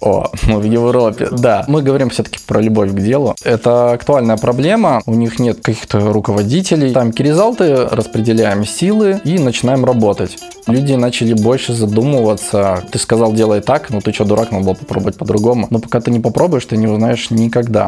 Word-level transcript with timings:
О, 0.00 0.30
мы 0.46 0.58
в 0.60 0.64
Европе, 0.64 1.28
да. 1.30 1.64
Мы 1.68 1.82
говорим 1.82 2.08
все-таки 2.10 2.38
про 2.46 2.60
любовь 2.60 2.90
к 2.92 2.98
делу. 2.98 3.34
Это 3.44 3.92
актуальная 3.92 4.36
проблема. 4.36 5.02
У 5.06 5.14
них 5.14 5.38
нет 5.38 5.58
каких-то 5.62 6.00
руководителей. 6.12 6.92
Там 6.92 7.12
киризалты, 7.12 7.86
распределяем 7.86 8.64
силы 8.64 9.20
и 9.24 9.38
начинаем 9.38 9.84
работать. 9.84 10.38
Люди 10.66 10.94
начали 10.94 11.34
больше 11.34 11.74
задумываться. 11.74 12.82
Ты 12.90 12.98
сказал, 12.98 13.32
делай 13.32 13.60
так, 13.60 13.90
ну 13.90 14.00
ты 14.00 14.12
что, 14.12 14.24
дурак, 14.24 14.52
надо 14.52 14.64
было 14.64 14.74
попробовать 14.74 15.16
по-другому. 15.16 15.66
Но 15.70 15.80
пока 15.80 16.00
ты 16.00 16.10
не 16.10 16.20
попробуешь, 16.20 16.64
ты 16.64 16.76
не 16.76 16.86
узнаешь 16.86 17.30
никогда. 17.30 17.86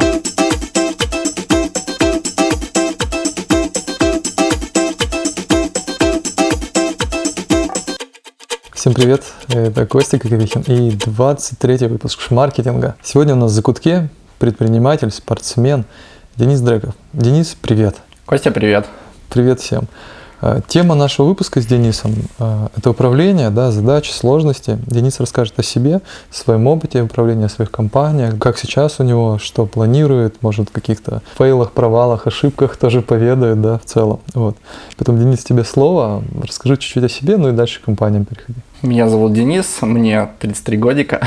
Всем 8.93 9.01
привет, 9.01 9.23
это 9.49 9.87
Костя 9.87 10.19
Коковихин 10.19 10.61
и 10.67 10.91
23 10.91 11.87
выпуск 11.87 12.29
маркетинга. 12.29 12.93
Сегодня 13.01 13.33
у 13.33 13.37
нас 13.37 13.51
в 13.51 13.55
закутке 13.55 14.09
предприниматель, 14.37 15.09
спортсмен 15.09 15.85
Денис 16.35 16.61
Дреков. 16.61 16.93
Денис, 17.11 17.57
привет. 17.59 17.95
Костя, 18.27 18.51
привет. 18.51 18.85
Привет 19.29 19.61
всем. 19.61 19.87
Э, 20.41 20.61
тема 20.67 20.93
нашего 20.93 21.25
выпуска 21.25 21.59
с 21.59 21.65
Денисом 21.65 22.13
э,– 22.37 22.67
это 22.77 22.91
управление, 22.91 23.49
да, 23.49 23.71
задачи, 23.71 24.11
сложности. 24.11 24.77
Денис 24.85 25.19
расскажет 25.19 25.57
о 25.57 25.63
себе, 25.63 26.01
своем 26.29 26.67
опыте 26.67 27.01
управления, 27.01 27.45
о 27.45 27.49
своих 27.49 27.71
компаниях, 27.71 28.37
как 28.37 28.59
сейчас 28.59 28.99
у 28.99 29.03
него, 29.03 29.39
что 29.39 29.65
планирует, 29.65 30.43
может, 30.43 30.69
в 30.69 30.71
каких-то 30.71 31.23
фейлах, 31.35 31.71
провалах, 31.71 32.27
ошибках 32.27 32.77
тоже 32.77 33.01
поведает, 33.01 33.59
да, 33.59 33.79
в 33.79 33.85
целом. 33.85 34.19
Вот. 34.35 34.55
Потом, 34.97 35.17
Денис, 35.17 35.43
тебе 35.43 35.63
слово, 35.63 36.23
расскажи 36.43 36.77
чуть-чуть 36.77 37.05
о 37.05 37.09
себе, 37.09 37.37
ну 37.37 37.49
и 37.49 37.53
дальше 37.53 37.81
к 37.81 37.85
компаниям 37.85 38.25
переходи. 38.25 38.59
Меня 38.83 39.07
зовут 39.07 39.31
Денис, 39.31 39.81
мне 39.81 40.27
33 40.39 40.75
годика. 40.75 41.25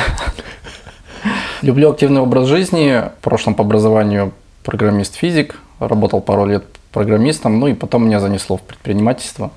Люблю 1.63 1.91
активный 1.91 2.21
образ 2.21 2.49
жизни. 2.49 3.05
В 3.19 3.23
прошлом 3.23 3.55
по 3.55 3.65
образованию 3.65 4.35
программист-физик. 4.63 5.59
Работал 5.79 6.21
пару 6.21 6.45
лет 6.45 6.67
программистом, 6.93 7.59
ну 7.59 7.69
и 7.69 7.73
потом 7.73 8.05
меня 8.05 8.21
занесло 8.21 8.59
в 8.59 8.61
предпринимательство, 8.61 9.53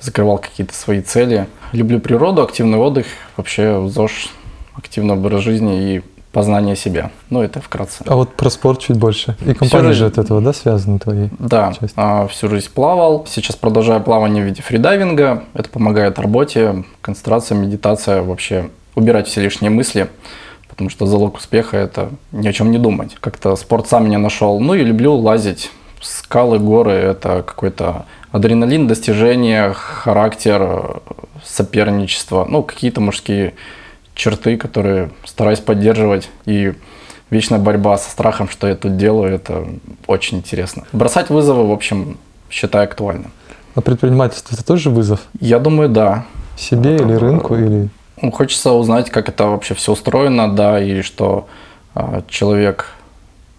закрывал 0.00 0.38
какие-то 0.38 0.74
свои 0.74 1.00
цели. 1.00 1.48
Люблю 1.72 1.98
природу, 1.98 2.42
активный 2.42 2.78
отдых, 2.78 3.06
вообще 3.36 3.84
ЗОЖ, 3.88 4.28
активный 4.76 5.14
образ 5.14 5.40
жизни 5.42 5.96
и 5.96 6.02
познание 6.32 6.76
себя. 6.76 7.10
Ну, 7.28 7.42
это 7.42 7.60
вкратце. 7.60 8.04
А 8.06 8.14
вот 8.14 8.34
про 8.34 8.50
спорт 8.50 8.80
чуть 8.80 8.96
больше. 8.96 9.36
И 9.44 9.54
компания 9.54 9.92
же 9.92 10.06
от 10.06 10.18
этого, 10.18 10.40
да, 10.40 10.52
связаны 10.52 10.98
твои? 10.98 11.28
Да, 11.38 11.72
а, 11.96 12.26
всю 12.28 12.48
жизнь 12.48 12.68
плавал. 12.72 13.26
Сейчас 13.28 13.56
продолжаю 13.56 14.00
плавание 14.00 14.42
в 14.42 14.46
виде 14.46 14.62
фридайвинга. 14.62 15.44
Это 15.54 15.68
помогает 15.68 16.18
работе, 16.18 16.84
концентрация, 17.00 17.58
медитация, 17.58 18.22
вообще 18.22 18.70
убирать 18.94 19.26
все 19.26 19.40
лишние 19.40 19.70
мысли. 19.70 20.08
Потому 20.68 20.88
что 20.88 21.06
залог 21.06 21.36
успеха– 21.36 21.76
это 21.78 22.10
ни 22.32 22.46
о 22.46 22.52
чем 22.52 22.70
не 22.70 22.78
думать. 22.78 23.16
Как-то 23.20 23.56
спорт 23.56 23.88
сам 23.88 24.06
меня 24.06 24.18
нашел. 24.18 24.60
Ну 24.60 24.74
и 24.74 24.84
люблю 24.84 25.14
лазить 25.14 25.70
скалы, 26.00 26.58
горы– 26.58 26.92
это 26.92 27.42
какой-то 27.42 28.06
адреналин, 28.32 28.86
достижение, 28.86 29.72
характер, 29.74 31.00
соперничество, 31.44 32.46
ну, 32.48 32.62
какие-то 32.62 33.00
мужские 33.00 33.54
черты, 34.20 34.56
которые 34.56 35.10
стараюсь 35.24 35.60
поддерживать. 35.60 36.28
И 36.44 36.74
вечная 37.30 37.58
борьба 37.58 37.96
со 37.96 38.10
страхом, 38.10 38.48
что 38.48 38.68
я 38.68 38.74
тут 38.74 38.96
делаю, 38.96 39.34
это 39.34 39.66
очень 40.06 40.38
интересно. 40.38 40.84
Бросать 40.92 41.30
вызовы, 41.30 41.66
в 41.66 41.72
общем, 41.72 42.18
считаю 42.50 42.84
актуальным. 42.84 43.32
А 43.74 43.80
предпринимательство– 43.80 44.54
это 44.54 44.64
тоже 44.64 44.90
вызов? 44.90 45.20
Я 45.40 45.58
думаю, 45.58 45.88
да. 45.88 46.26
Себе 46.56 46.96
или 46.96 47.14
рынку, 47.14 47.56
или… 47.56 47.88
Ну, 48.20 48.30
хочется 48.30 48.72
узнать, 48.72 49.08
как 49.10 49.30
это 49.30 49.46
вообще 49.46 49.74
все 49.74 49.92
устроено, 49.92 50.54
да, 50.54 50.78
и 50.82 51.00
что 51.00 51.48
э, 51.94 52.20
человек 52.28 52.88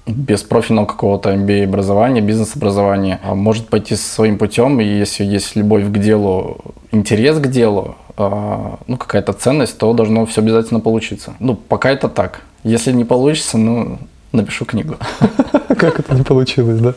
без 0.06 0.44
профильного 0.44 0.86
какого-то 0.86 1.34
MBA 1.34 1.64
образования, 1.64 2.22
бизнес-образования, 2.22 3.20
а 3.24 3.34
может 3.34 3.70
пойти 3.70 3.96
своим 3.96 4.38
путем, 4.38 4.80
и 4.80 4.84
если 4.84 5.24
есть 5.24 5.56
любовь 5.56 5.86
к 5.86 5.98
делу, 5.98 6.58
интерес 6.92 7.40
к 7.40 7.48
делу, 7.48 7.96
ну, 8.18 8.98
какая-то 8.98 9.34
ценность, 9.34 9.78
то 9.78 9.94
должно 9.94 10.26
все 10.26 10.42
обязательно 10.42 10.80
получиться. 10.80 11.34
Ну, 11.40 11.56
пока 11.56 11.92
это 11.92 12.10
так. 12.10 12.42
Если 12.64 12.92
не 12.92 13.06
получится, 13.06 13.58
ну, 13.58 14.00
напишу 14.32 14.66
книгу. 14.66 14.96
Как 15.78 16.00
это 16.00 16.16
не 16.16 16.24
получилось, 16.24 16.80
да? 16.80 16.94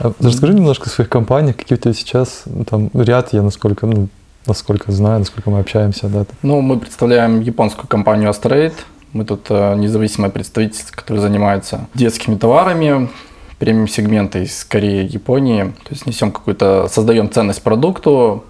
А, 0.00 0.12
расскажи 0.20 0.54
немножко 0.54 0.86
о 0.86 0.88
своих 0.90 1.08
компаниях, 1.08 1.56
какие 1.56 1.78
у 1.78 1.80
тебя 1.80 1.92
сейчас, 1.92 2.44
там, 2.68 2.90
ряд 2.94 3.32
я 3.32 3.42
насколько, 3.42 3.86
ну, 3.86 4.08
насколько 4.46 4.90
знаю, 4.90 5.20
насколько 5.20 5.50
мы 5.50 5.60
общаемся, 5.60 6.08
да? 6.08 6.24
Ну, 6.42 6.60
мы 6.60 6.78
представляем 6.78 7.40
японскую 7.40 7.86
компанию 7.86 8.30
Astrade, 8.30 8.74
мы 9.12 9.24
тут 9.24 9.46
э, 9.50 9.76
независимое 9.76 10.30
представительство, 10.30 10.94
которое 10.94 11.20
занимается 11.20 11.86
детскими 11.94 12.36
товарами, 12.36 13.08
премиум 13.58 13.88
сегмента 13.88 14.38
из 14.38 14.64
Кореи, 14.64 15.08
Японии. 15.10 15.64
То 15.84 15.90
есть 15.90 16.06
несем 16.06 16.32
какую-то, 16.32 16.88
создаем 16.88 17.30
ценность 17.30 17.62
продукту, 17.62 18.44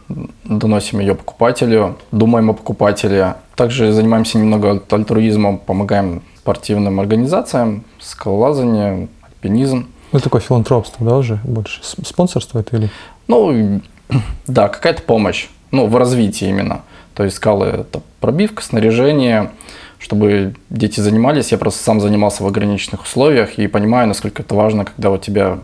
доносим 0.45 1.01
ее 1.01 1.15
покупателю, 1.15 1.97
думаем 2.13 2.51
о 2.51 2.53
покупателе. 2.55 3.37
Также 3.57 3.93
занимаемся 3.93 4.39
немного 4.39 4.83
альтруизмом, 4.91 5.59
помогаем 5.59 6.23
спортивным 6.37 7.01
организациям, 7.01 7.85
скалолазание, 7.99 9.09
альпинизм. 9.23 9.89
Ну, 10.13 10.21
такое 10.21 10.41
филантропство, 10.41 11.05
да, 11.07 11.17
уже 11.17 11.41
больше? 11.45 11.81
Спонсорство 11.83 12.61
это 12.61 12.77
или? 12.77 12.91
Ну, 13.27 13.81
да, 14.47 14.69
какая-то 14.69 15.03
помощь. 15.03 15.49
Ну, 15.71 15.87
в 15.87 15.97
развитии 15.97 16.49
именно. 16.49 16.83
То 17.15 17.25
есть 17.25 17.37
скалы– 17.37 17.67
это 17.67 18.01
пробивка, 18.21 18.63
снаряжение– 18.63 19.51
чтобы 19.99 20.55
дети 20.71 21.01
занимались. 21.01 21.53
Я 21.53 21.59
просто 21.59 21.83
сам 21.83 22.01
занимался 22.01 22.43
в 22.43 22.47
ограниченных 22.47 23.03
условиях 23.03 23.59
и 23.59 23.67
понимаю, 23.67 24.09
насколько 24.09 24.43
это 24.43 24.55
важно, 24.55 24.85
когда 24.85 25.11
у 25.11 25.19
тебя 25.19 25.59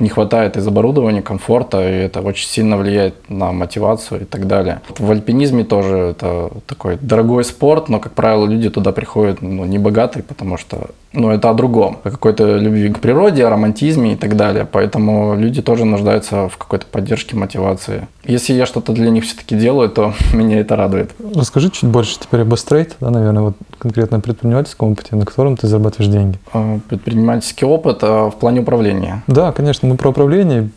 не 0.00 0.08
хватает 0.08 0.56
из 0.56 0.66
оборудования, 0.66 1.22
комфорта, 1.22 1.88
и 1.88 1.92
это 1.92 2.22
очень 2.22 2.48
сильно 2.48 2.76
влияет 2.76 3.28
на 3.28 3.52
мотивацию 3.52 4.22
и 4.22 4.24
так 4.24 4.46
далее. 4.46 4.80
В 4.98 5.10
альпинизме 5.10 5.64
тоже 5.64 5.96
это 5.96 6.50
такой 6.66 6.96
дорогой 7.00 7.44
спорт, 7.44 7.88
но, 7.88 8.00
как 8.00 8.14
правило, 8.14 8.46
люди 8.46 8.70
туда 8.70 8.92
приходят 8.92 9.42
ну, 9.42 9.64
не 9.66 9.78
богатые, 9.78 10.22
потому 10.22 10.56
что 10.56 10.90
ну, 11.12 11.30
это 11.30 11.50
о 11.50 11.54
другом, 11.54 11.98
о 12.04 12.10
какой-то 12.10 12.56
любви 12.56 12.88
к 12.90 13.00
природе, 13.00 13.44
о 13.44 13.50
романтизме 13.50 14.12
и 14.12 14.16
так 14.16 14.36
далее. 14.36 14.66
Поэтому 14.70 15.34
люди 15.36 15.60
тоже 15.60 15.84
нуждаются 15.84 16.48
в 16.48 16.56
какой-то 16.56 16.86
поддержке, 16.86 17.36
мотивации. 17.36 18.06
Если 18.24 18.52
я 18.52 18.66
что-то 18.66 18.92
для 18.92 19.10
них 19.10 19.24
все-таки 19.24 19.56
делаю, 19.56 19.88
то 19.88 20.14
меня 20.32 20.60
это 20.60 20.76
радует. 20.76 21.10
Расскажи 21.34 21.70
чуть 21.70 21.88
больше 21.88 22.18
теперь 22.20 22.42
об 22.42 22.52
Astrate, 22.52 22.92
да, 23.00 23.10
наверное, 23.10 23.42
вот 23.42 23.56
конкретно 23.78 24.20
предпринимательском 24.20 24.92
опыте, 24.92 25.16
на 25.16 25.26
котором 25.26 25.56
ты 25.56 25.66
зарабатываешь 25.66 26.10
деньги. 26.10 26.38
А, 26.52 26.78
предпринимательский 26.88 27.66
опыт 27.66 27.98
а, 28.02 28.30
в 28.30 28.36
плане 28.36 28.60
управления. 28.60 29.22
Да, 29.26 29.52
конечно, 29.52 29.88
мы 29.88 29.96
про 29.96 30.10
управление, 30.10 30.70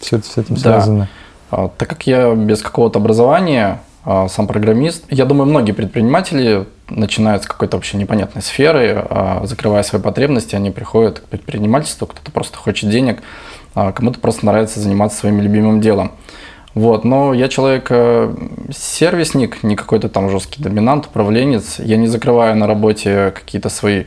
все 0.00 0.16
это 0.16 0.26
с 0.26 0.38
этим 0.38 0.56
связано. 0.56 1.08
Да. 1.50 1.68
Так 1.76 1.88
как 1.88 2.06
я 2.06 2.34
без 2.34 2.62
какого-то 2.62 2.98
образования, 2.98 3.80
а, 3.95 3.95
сам 4.28 4.46
программист. 4.46 5.04
Я 5.10 5.24
думаю, 5.24 5.48
многие 5.48 5.72
предприниматели 5.72 6.66
начинают 6.88 7.42
с 7.42 7.46
какой-то 7.46 7.76
вообще 7.76 7.96
непонятной 7.96 8.42
сферы, 8.42 9.04
а, 9.10 9.42
закрывая 9.44 9.82
свои 9.82 10.00
потребности, 10.00 10.54
они 10.54 10.70
приходят 10.70 11.20
к 11.20 11.24
предпринимательству, 11.24 12.06
кто-то 12.06 12.30
просто 12.30 12.56
хочет 12.56 12.88
денег, 12.88 13.22
а 13.74 13.92
кому-то 13.92 14.20
просто 14.20 14.46
нравится 14.46 14.78
заниматься 14.78 15.18
своим 15.18 15.40
любимым 15.40 15.80
делом. 15.80 16.12
Вот, 16.74 17.04
но 17.04 17.32
я 17.32 17.48
человек 17.48 17.86
э, 17.88 18.34
сервисник, 18.70 19.62
не 19.62 19.76
какой-то 19.76 20.10
там 20.10 20.28
жесткий 20.28 20.62
доминант, 20.62 21.06
управленец. 21.06 21.78
Я 21.78 21.96
не 21.96 22.06
закрываю 22.06 22.54
на 22.54 22.66
работе 22.66 23.32
какие-то 23.34 23.70
свои 23.70 24.04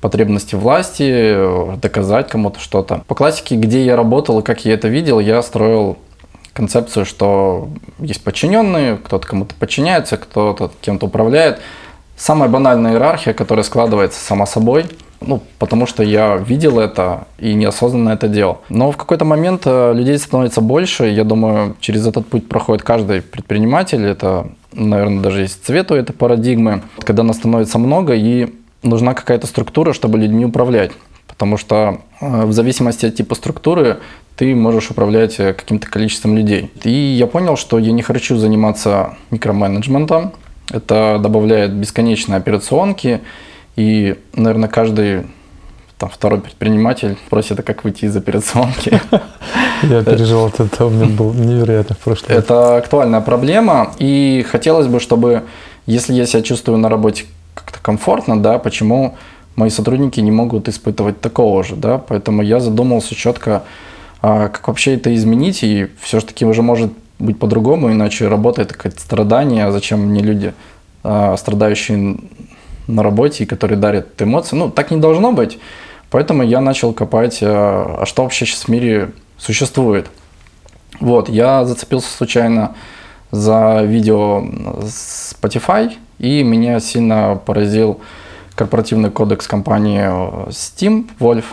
потребности 0.00 0.54
власти, 0.54 1.76
доказать 1.78 2.28
кому-то 2.28 2.60
что-то. 2.60 3.02
По 3.08 3.16
классике, 3.16 3.56
где 3.56 3.84
я 3.84 3.96
работал 3.96 4.38
и 4.38 4.42
как 4.44 4.64
я 4.64 4.74
это 4.74 4.86
видел, 4.86 5.18
я 5.18 5.42
строил 5.42 5.98
концепцию, 6.52 7.04
что 7.04 7.68
есть 7.98 8.22
подчиненные, 8.22 8.96
кто-то 8.96 9.26
кому-то 9.26 9.54
подчиняется, 9.54 10.16
кто-то 10.16 10.70
кем-то 10.80 11.06
управляет. 11.06 11.60
Самая 12.16 12.48
банальная 12.48 12.92
иерархия, 12.92 13.32
которая 13.32 13.64
складывается 13.64 14.20
сама 14.20 14.46
собой, 14.46 14.86
ну, 15.26 15.42
потому 15.58 15.86
что 15.86 16.02
я 16.02 16.36
видел 16.36 16.78
это 16.78 17.26
и 17.38 17.54
неосознанно 17.54 18.10
это 18.10 18.28
делал. 18.28 18.60
Но 18.68 18.90
в 18.90 18.96
какой-то 18.96 19.24
момент 19.24 19.62
э, 19.64 19.92
людей 19.94 20.18
становится 20.18 20.60
больше. 20.60 21.04
Я 21.06 21.24
думаю, 21.24 21.76
через 21.80 22.06
этот 22.06 22.26
путь 22.26 22.48
проходит 22.48 22.82
каждый 22.82 23.22
предприниматель. 23.22 24.04
Это, 24.04 24.48
наверное, 24.72 25.22
даже 25.22 25.42
есть 25.42 25.64
цвет 25.64 25.90
у 25.90 25.94
этой 25.94 26.12
парадигмы. 26.12 26.82
Когда 27.00 27.22
нас 27.22 27.36
становится 27.36 27.78
много 27.78 28.14
и 28.14 28.52
нужна 28.82 29.14
какая-то 29.14 29.46
структура, 29.46 29.92
чтобы 29.92 30.18
людьми 30.18 30.44
управлять. 30.44 30.92
Потому 31.32 31.56
что 31.56 32.02
э, 32.20 32.44
в 32.44 32.52
зависимости 32.52 33.06
от 33.06 33.16
типа 33.16 33.34
структуры 33.34 33.98
ты 34.36 34.54
можешь 34.54 34.90
управлять 34.90 35.40
э, 35.40 35.54
каким-то 35.54 35.88
количеством 35.88 36.36
людей. 36.36 36.70
И 36.84 36.90
я 36.90 37.26
понял, 37.26 37.56
что 37.56 37.78
я 37.78 37.92
не 37.92 38.02
хочу 38.02 38.36
заниматься 38.36 39.16
микроменеджментом. 39.30 40.32
Это 40.70 41.18
добавляет 41.20 41.72
бесконечные 41.72 42.36
операционки. 42.36 43.20
И, 43.76 44.16
наверное, 44.34 44.68
каждый 44.68 45.24
там, 45.98 46.10
второй 46.10 46.40
предприниматель 46.40 47.16
просит, 47.30 47.60
а 47.60 47.62
как 47.62 47.84
выйти 47.84 48.06
из 48.06 48.16
операционки. 48.16 49.00
Я 49.82 50.02
переживал 50.02 50.52
это, 50.58 50.86
у 50.86 50.90
меня 50.90 51.06
был 51.06 51.32
невероятно 51.32 51.94
в 51.94 51.98
прошлом. 51.98 52.30
Это 52.30 52.76
актуальная 52.76 53.20
проблема. 53.20 53.92
И 53.98 54.44
хотелось 54.50 54.86
бы, 54.86 55.00
чтобы, 55.00 55.44
если 55.86 56.12
я 56.14 56.26
себя 56.26 56.42
чувствую 56.42 56.78
на 56.78 56.88
работе 56.88 57.24
как-то 57.54 57.78
комфортно, 57.80 58.40
да, 58.40 58.58
почему 58.58 59.16
мои 59.56 59.70
сотрудники 59.70 60.20
не 60.20 60.30
могут 60.30 60.68
испытывать 60.68 61.20
такого 61.20 61.62
же, 61.64 61.76
да, 61.76 61.98
поэтому 61.98 62.42
я 62.42 62.60
задумался 62.60 63.14
четко, 63.14 63.64
а, 64.20 64.48
как 64.48 64.68
вообще 64.68 64.94
это 64.94 65.14
изменить, 65.14 65.62
и 65.62 65.88
все-таки 66.00 66.44
уже 66.44 66.62
может 66.62 66.92
быть 67.18 67.38
по-другому, 67.38 67.92
иначе 67.92 68.28
работа 68.28 68.62
это 68.62 68.74
какое-то 68.74 69.00
страдание, 69.00 69.66
а 69.66 69.72
зачем 69.72 70.00
мне 70.00 70.22
люди, 70.22 70.54
а, 71.04 71.36
страдающие 71.36 72.16
на 72.88 73.02
работе, 73.02 73.44
и 73.44 73.46
которые 73.46 73.78
дарят 73.78 74.20
эмоции, 74.20 74.56
ну, 74.56 74.70
так 74.70 74.90
не 74.90 74.96
должно 74.96 75.32
быть, 75.32 75.58
поэтому 76.10 76.42
я 76.42 76.60
начал 76.60 76.92
копать, 76.92 77.38
а, 77.42 77.98
а 78.00 78.06
что 78.06 78.22
вообще 78.22 78.46
сейчас 78.46 78.62
в 78.62 78.68
мире 78.68 79.12
существует. 79.38 80.06
Вот, 81.00 81.28
я 81.28 81.64
зацепился 81.64 82.10
случайно 82.10 82.74
за 83.30 83.82
видео 83.82 84.44
Spotify, 84.82 85.92
и 86.18 86.42
меня 86.42 86.78
сильно 86.80 87.40
поразил 87.44 88.00
корпоративный 88.54 89.10
кодекс 89.10 89.46
компании 89.46 90.02
Steam, 90.48 91.08
Wolf. 91.18 91.44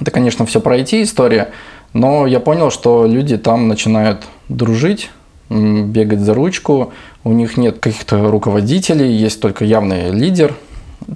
Это, 0.00 0.10
конечно, 0.10 0.46
все 0.46 0.60
про 0.60 0.78
IT-история, 0.78 1.50
но 1.92 2.26
я 2.26 2.40
понял, 2.40 2.70
что 2.70 3.06
люди 3.06 3.38
там 3.38 3.68
начинают 3.68 4.24
дружить, 4.48 5.10
бегать 5.50 6.20
за 6.20 6.34
ручку, 6.34 6.92
у 7.24 7.32
них 7.32 7.56
нет 7.56 7.78
каких-то 7.78 8.30
руководителей, 8.30 9.10
есть 9.10 9.40
только 9.40 9.64
явный 9.64 10.10
лидер, 10.10 10.54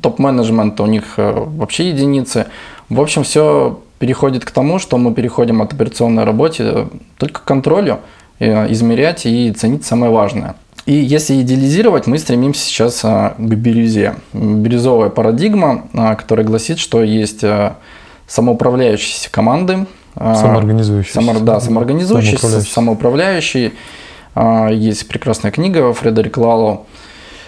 топ-менеджмент 0.00 0.80
у 0.80 0.86
них 0.86 1.14
э, 1.16 1.32
вообще 1.32 1.90
единицы. 1.90 2.46
В 2.88 3.00
общем, 3.00 3.24
все 3.24 3.80
переходит 3.98 4.44
к 4.44 4.50
тому, 4.50 4.78
что 4.78 4.98
мы 4.98 5.12
переходим 5.14 5.62
от 5.62 5.72
операционной 5.72 6.24
работы 6.24 6.88
только 7.18 7.40
к 7.40 7.44
контролю, 7.44 8.00
э, 8.38 8.72
измерять 8.72 9.26
и 9.26 9.52
ценить 9.52 9.84
самое 9.84 10.10
важное. 10.10 10.56
И 10.84 10.94
если 10.94 11.40
идеализировать, 11.40 12.06
мы 12.06 12.18
стремимся 12.18 12.64
сейчас 12.64 13.04
а, 13.04 13.34
к 13.38 13.54
бирюзе. 13.54 14.16
Бирюзовая 14.32 15.10
парадигма, 15.10 15.86
а, 15.94 16.16
которая 16.16 16.44
гласит, 16.44 16.78
что 16.78 17.04
есть 17.04 17.44
а, 17.44 17.76
самоуправляющиеся 18.26 19.30
команды. 19.30 19.86
Самоорганизующиеся. 20.16 21.14
Само, 21.14 21.38
да, 21.40 21.60
самоорганизующиеся, 21.60 22.60
самоуправляющие. 22.60 23.72
Есть 24.70 25.08
прекрасная 25.08 25.50
книга 25.50 25.92
Фредерик 25.92 26.36
Лало 26.36 26.86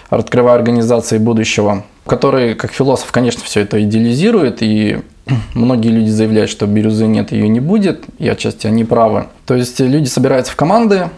«Открывая 0.09 0.55
организации 0.55 1.17
будущего», 1.19 1.83
который, 2.07 2.55
как 2.55 2.71
философ, 2.71 3.11
конечно, 3.11 3.43
все 3.43 3.61
это 3.61 3.83
идеализирует, 3.83 4.63
и 4.63 5.01
многие 5.53 5.89
люди 5.89 6.09
заявляют, 6.09 6.49
что 6.49 6.65
бирюзы 6.65 7.05
нет, 7.05 7.31
ее 7.31 7.47
не 7.49 7.59
будет, 7.59 8.05
и 8.17 8.27
отчасти 8.27 8.65
они 8.65 8.83
правы. 8.83 9.25
То 9.45 9.55
есть 9.55 9.79
люди 9.79 10.07
собираются 10.07 10.51
в 10.51 10.55
команды, 10.55 11.09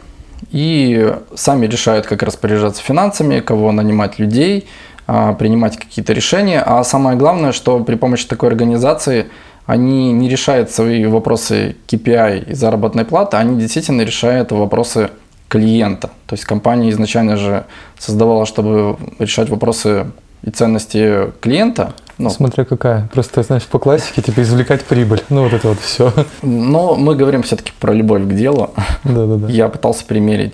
и 0.51 1.13
сами 1.35 1.65
решают, 1.65 2.05
как 2.05 2.23
распоряжаться 2.23 2.81
финансами, 2.81 3.39
кого 3.39 3.71
нанимать 3.71 4.19
людей, 4.19 4.67
а, 5.07 5.33
принимать 5.33 5.77
какие-то 5.77 6.13
решения. 6.13 6.61
А 6.65 6.83
самое 6.83 7.17
главное, 7.17 7.51
что 7.51 7.79
при 7.83 7.95
помощи 7.95 8.27
такой 8.27 8.49
организации 8.49 9.27
они 9.65 10.11
не 10.13 10.29
решают 10.29 10.71
свои 10.71 11.05
вопросы 11.05 11.75
KPI 11.87 12.51
и 12.51 12.53
заработной 12.53 13.05
платы, 13.05 13.37
они 13.37 13.59
действительно 13.59 14.01
решают 14.01 14.51
вопросы 14.51 15.09
клиента. 15.49 16.09
То 16.25 16.33
есть 16.33 16.45
компания 16.45 16.89
изначально 16.89 17.37
же 17.37 17.65
создавала, 17.99 18.45
чтобы 18.45 18.97
решать 19.19 19.49
вопросы 19.49 20.07
и 20.43 20.49
ценности 20.49 21.31
клиента. 21.41 21.93
Ну, 22.17 22.29
Смотря 22.31 22.65
какая. 22.65 23.07
Просто, 23.13 23.43
знаешь, 23.43 23.65
по 23.65 23.77
классике, 23.77 24.21
типа, 24.23 24.41
извлекать 24.41 24.83
прибыль. 24.83 25.21
Ну, 25.29 25.43
вот 25.43 25.53
это 25.53 25.67
вот 25.67 25.79
все. 25.79 26.11
Но 26.41 26.95
мы 26.95 27.15
говорим 27.15 27.43
все-таки 27.43 27.71
про 27.79 27.93
любовь 27.93 28.23
к 28.23 28.33
делу. 28.33 28.71
Да-да-да. 29.03 29.47
Я 29.47 29.69
пытался 29.69 30.03
примерить 30.03 30.53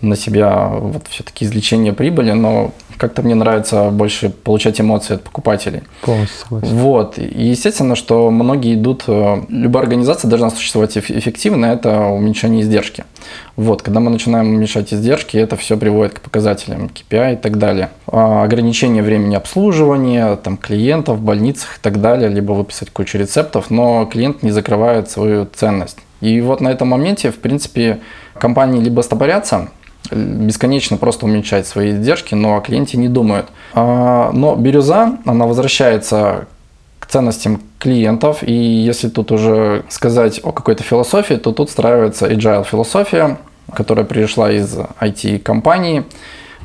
на 0.00 0.16
себя 0.16 0.68
вот 0.68 1.06
все-таки 1.08 1.44
извлечение 1.44 1.92
прибыли, 1.92 2.32
но 2.32 2.72
как-то 2.96 3.22
мне 3.22 3.34
нравится 3.34 3.90
больше 3.90 4.30
получать 4.30 4.80
эмоции 4.80 5.14
от 5.14 5.22
покупателей. 5.22 5.82
Полностью 6.02 6.38
согласен. 6.38 6.76
Вот. 6.76 7.18
И 7.18 7.46
естественно, 7.46 7.96
что 7.96 8.30
многие 8.30 8.74
идут... 8.74 9.04
Э, 9.06 9.42
любая 9.48 9.82
организация 9.82 10.28
должна 10.28 10.50
существовать 10.50 10.96
эффективно, 10.96 11.66
это 11.66 12.06
уменьшение 12.06 12.62
издержки. 12.62 13.04
Вот. 13.56 13.82
Когда 13.82 14.00
мы 14.00 14.10
начинаем 14.10 14.48
уменьшать 14.48 14.92
издержки, 14.94 15.36
это 15.36 15.56
все 15.56 15.76
приводит 15.76 16.14
к 16.14 16.20
показателям 16.20 16.86
KPI 16.86 17.34
и 17.34 17.36
так 17.36 17.58
далее. 17.58 17.90
А 18.06 18.44
ограничение 18.44 19.02
времени 19.02 19.34
обслуживания, 19.34 20.36
там, 20.36 20.56
клиентов 20.56 21.18
в 21.18 21.22
больницах 21.22 21.78
и 21.78 21.80
так 21.80 22.00
далее, 22.00 22.28
либо 22.28 22.52
выписать 22.52 22.90
кучу 22.90 23.18
рецептов, 23.18 23.70
но 23.70 24.06
клиент 24.06 24.42
не 24.42 24.50
закрывает 24.50 25.10
свою 25.10 25.46
ценность. 25.46 25.98
И 26.20 26.40
вот 26.40 26.60
на 26.60 26.68
этом 26.68 26.88
моменте, 26.88 27.30
в 27.30 27.38
принципе, 27.38 28.00
компании 28.38 28.80
либо 28.80 29.00
стопорятся, 29.02 29.68
бесконечно 30.10 30.96
просто 30.96 31.26
уменьшать 31.26 31.66
свои 31.66 31.90
издержки, 31.90 32.34
но 32.34 32.56
о 32.56 32.60
клиенте 32.60 32.98
не 32.98 33.08
думают. 33.08 33.46
А, 33.72 34.30
но 34.32 34.54
бирюза, 34.54 35.18
она 35.24 35.46
возвращается 35.46 36.46
к 36.98 37.06
ценностям 37.06 37.60
клиентов, 37.78 38.42
и 38.42 38.52
если 38.52 39.08
тут 39.08 39.30
уже 39.32 39.84
сказать 39.88 40.40
о 40.42 40.52
какой-то 40.52 40.82
философии, 40.82 41.34
то 41.34 41.52
тут 41.52 41.68
встраивается 41.68 42.26
agile 42.26 42.64
философия, 42.64 43.38
которая 43.72 44.04
пришла 44.04 44.50
из 44.50 44.76
IT-компании. 45.00 46.04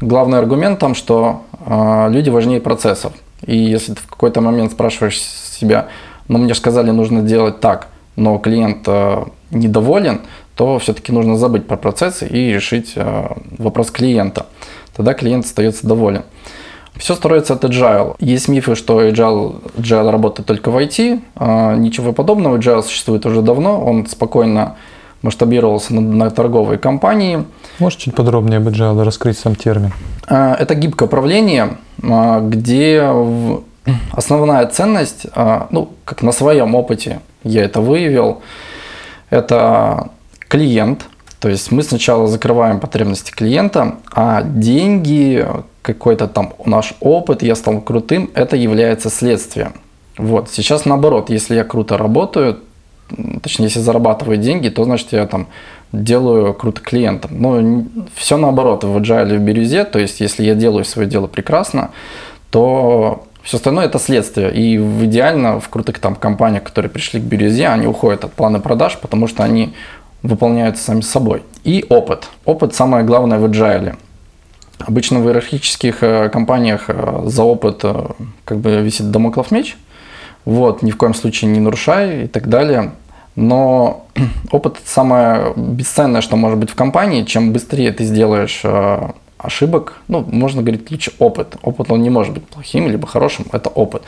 Главный 0.01 0.39
аргумент 0.39 0.80
там, 0.80 0.95
что 0.95 1.44
э, 1.65 2.07
люди 2.09 2.30
важнее 2.30 2.62
процессов. 2.62 3.12
И 3.45 3.57
если 3.57 3.94
ты 3.94 4.01
в 4.01 4.07
какой-то 4.07 4.41
момент 4.41 4.71
спрашиваешь 4.71 5.19
себя, 5.19 5.88
ну 6.30 6.38
мне 6.38 6.53
же 6.53 6.59
сказали, 6.59 6.91
нужно 6.91 7.21
делать 7.21 7.59
так, 7.59 7.88
но 8.15 8.38
клиент 8.38 8.83
э, 8.88 9.24
недоволен, 9.51 10.21
то 10.59 10.77
все-таки 10.77 11.13
нужно 11.13 11.38
забыть 11.38 11.67
про 11.67 11.77
процессы 11.77 12.27
и 12.27 12.51
решить 12.51 12.91
э, 12.97 13.29
вопрос 13.57 13.91
клиента. 13.91 14.47
Тогда 14.94 15.13
клиент 15.13 15.45
остается 15.45 15.88
доволен. 15.88 16.23
Все 16.97 17.15
строится 17.15 17.53
от 17.53 17.63
agile. 17.63 18.17
Есть 18.19 18.50
мифы, 18.50 18.75
что 18.75 19.01
agile, 19.01 19.61
agile 19.77 20.11
работает 20.11 20.47
только 20.47 20.69
в 20.69 20.77
IT. 20.77 21.21
А, 21.38 21.75
ничего 21.77 22.11
подобного. 22.11 22.57
Agile 22.57 22.83
существует 22.83 23.25
уже 23.25 23.41
давно. 23.41 23.81
Он 23.81 24.06
спокойно 24.06 24.75
масштабировался 25.21 25.94
на, 25.95 26.01
на 26.01 26.29
торговые 26.29 26.77
компании. 26.77 27.45
Можешь 27.79 28.00
чуть 28.00 28.13
подробнее 28.13 28.57
об 28.57 28.67
agile 28.67 29.01
раскрыть 29.05 29.38
сам 29.38 29.55
термин? 29.55 29.94
А, 30.27 30.55
это 30.55 30.75
гибкое 30.75 31.05
управление, 31.05 31.77
где 32.01 33.09
основная 34.12 34.67
ценность, 34.67 35.25
ну, 35.69 35.94
как 36.03 36.21
на 36.21 36.33
своем 36.33 36.75
опыте 36.75 37.21
я 37.45 37.63
это 37.63 37.79
выявил, 37.79 38.41
это 39.29 40.09
клиент, 40.50 41.06
то 41.40 41.48
есть 41.48 41.72
мы 41.72 41.84
сначала 41.84 42.28
закрываем 42.28 42.81
потребности 42.81 43.31
клиента, 43.31 43.96
а 44.12 44.42
деньги, 44.44 45.48
какой-то 45.81 46.28
там 46.28 46.54
наш 46.66 46.96
опыт, 47.00 47.42
я 47.44 47.56
стал 47.56 47.80
крутым, 47.80 48.30
это 48.34 48.57
является 48.57 49.10
следствием. 49.10 49.74
Вот, 50.18 50.50
сейчас 50.51 50.84
наоборот, 50.84 51.29
если 51.29 51.56
я 51.56 51.63
круто 51.63 51.98
работаю, 51.98 52.60
точнее, 53.41 53.68
если 53.68 53.79
зарабатываю 53.79 54.38
деньги, 54.38 54.68
то 54.68 54.84
значит 54.84 55.13
я 55.13 55.25
там 55.27 55.48
делаю 55.94 56.53
круто 56.53 56.82
клиентам. 56.82 57.32
Но 57.39 57.86
все 58.15 58.36
наоборот, 58.36 58.84
в 58.84 58.98
agile 58.98 59.38
в 59.38 59.39
бирюзе, 59.39 59.86
то 59.86 59.98
есть 59.98 60.20
если 60.20 60.44
я 60.44 60.56
делаю 60.56 60.84
свое 60.84 61.08
дело 61.08 61.27
прекрасно, 61.27 61.91
то 62.51 63.25
все 63.44 63.58
остальное 63.58 63.86
это 63.86 64.00
следствие. 64.00 64.53
И 64.53 64.77
в 64.77 65.06
идеально 65.06 65.60
в 65.60 65.70
крутых 65.70 66.00
там 66.00 66.15
компаниях, 66.15 66.63
которые 66.63 66.91
пришли 66.91 67.20
к 67.20 67.24
бирюзе, 67.24 67.68
они 67.68 67.88
уходят 67.88 68.25
от 68.25 68.34
плана 68.34 68.60
продаж, 68.60 68.98
потому 68.98 69.27
что 69.27 69.44
они 69.44 69.74
выполняются 70.23 70.83
сами 70.83 71.01
собой. 71.01 71.43
И 71.63 71.85
опыт. 71.89 72.29
Опыт 72.45 72.75
самое 72.75 73.03
главное 73.03 73.39
в 73.39 73.45
agile. 73.45 73.95
Обычно 74.79 75.19
в 75.19 75.27
иерархических 75.27 76.03
э, 76.03 76.29
компаниях 76.29 76.85
э, 76.88 77.23
за 77.25 77.43
опыт 77.43 77.81
э, 77.83 78.07
как 78.45 78.59
бы 78.59 78.77
висит 78.81 79.11
домоклов 79.11 79.51
меч. 79.51 79.77
Вот, 80.45 80.81
ни 80.81 80.91
в 80.91 80.97
коем 80.97 81.13
случае 81.13 81.51
не 81.51 81.59
нарушай 81.59 82.25
и 82.25 82.27
так 82.27 82.47
далее. 82.47 82.91
Но 83.35 84.07
опыт 84.51 84.77
это 84.77 84.89
самое 84.89 85.53
бесценное, 85.55 86.21
что 86.21 86.38
может 86.38 86.57
быть 86.57 86.69
в 86.69 86.75
компании. 86.75 87.23
Чем 87.23 87.51
быстрее 87.51 87.91
ты 87.91 88.05
сделаешь 88.05 88.63
ошибок, 89.38 89.95
ну, 90.07 90.25
можно 90.27 90.61
говорить 90.61 90.91
лучше 90.91 91.11
опыт. 91.19 91.55
Опыт, 91.61 91.91
он 91.91 92.01
не 92.01 92.09
может 92.09 92.33
быть 92.33 92.45
плохим 92.45 92.89
либо 92.89 93.07
хорошим, 93.07 93.45
это 93.51 93.69
опыт. 93.69 94.03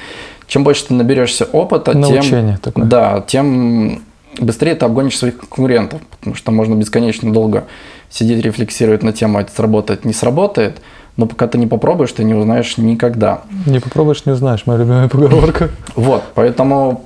Чем 0.47 0.63
больше 0.63 0.87
ты 0.87 0.93
наберешься 0.93 1.45
опыта, 1.45 1.97
Научение 1.97 2.53
тем, 2.53 2.57
такое. 2.57 2.85
Да, 2.85 3.23
тем 3.25 4.01
быстрее 4.39 4.75
ты 4.75 4.85
обгонишь 4.85 5.17
своих 5.17 5.37
конкурентов, 5.37 6.01
потому 6.19 6.35
что 6.35 6.51
можно 6.51 6.75
бесконечно 6.75 7.31
долго 7.31 7.65
сидеть, 8.09 8.43
рефлексировать 8.43 9.03
на 9.03 9.13
тему, 9.13 9.39
это 9.39 9.51
сработает, 9.51 10.05
не 10.05 10.13
сработает, 10.13 10.81
но 11.17 11.25
пока 11.25 11.47
ты 11.47 11.57
не 11.57 11.67
попробуешь, 11.67 12.11
ты 12.11 12.23
не 12.23 12.33
узнаешь 12.33 12.77
никогда. 12.77 13.41
Не 13.65 13.79
попробуешь, 13.79 14.25
не 14.25 14.31
узнаешь, 14.31 14.65
моя 14.65 14.79
любимая 14.79 15.07
поговорка. 15.09 15.69
Вот, 15.95 16.23
поэтому 16.35 17.05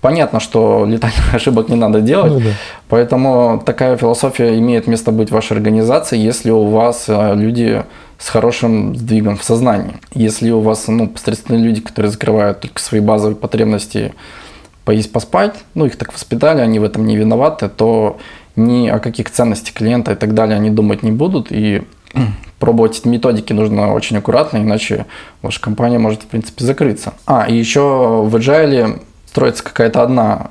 понятно, 0.00 0.40
что 0.40 0.84
летальных 0.86 1.34
ошибок 1.34 1.68
не 1.68 1.76
надо 1.76 2.00
делать, 2.00 2.32
ну, 2.32 2.40
да. 2.40 2.50
поэтому 2.88 3.62
такая 3.64 3.96
философия 3.96 4.58
имеет 4.58 4.86
место 4.86 5.12
быть 5.12 5.30
в 5.30 5.32
вашей 5.32 5.56
организации, 5.56 6.18
если 6.18 6.50
у 6.50 6.66
вас 6.66 7.04
э, 7.08 7.34
люди 7.34 7.84
с 8.18 8.28
хорошим 8.28 8.94
сдвигом 8.94 9.36
в 9.36 9.42
сознании. 9.42 9.94
Если 10.14 10.50
у 10.50 10.60
вас 10.60 10.86
ну, 10.86 11.08
посредственные 11.08 11.64
люди, 11.64 11.80
которые 11.80 12.10
закрывают 12.10 12.60
только 12.60 12.80
свои 12.80 13.00
базовые 13.00 13.34
потребности 13.34 14.14
поесть, 14.84 15.12
поспать, 15.12 15.54
ну, 15.74 15.86
их 15.86 15.96
так 15.96 16.12
воспитали, 16.12 16.60
они 16.60 16.78
в 16.78 16.84
этом 16.84 17.06
не 17.06 17.16
виноваты, 17.16 17.68
то 17.68 18.18
ни 18.56 18.88
о 18.88 18.98
каких 18.98 19.30
ценностях 19.30 19.74
клиента 19.74 20.12
и 20.12 20.14
так 20.14 20.34
далее 20.34 20.56
они 20.56 20.70
думать 20.70 21.02
не 21.02 21.12
будут, 21.12 21.48
и 21.50 21.82
пробовать 22.58 22.98
эти 22.98 23.08
методики 23.08 23.52
нужно 23.52 23.92
очень 23.92 24.16
аккуратно, 24.18 24.58
иначе 24.58 25.06
ваша 25.40 25.60
компания 25.60 25.98
может, 25.98 26.22
в 26.22 26.26
принципе, 26.26 26.64
закрыться. 26.64 27.14
А, 27.26 27.46
и 27.48 27.56
еще 27.56 28.24
в 28.24 28.34
Agile 28.36 29.00
строится 29.26 29.64
какая-то 29.64 30.02
одна 30.02 30.50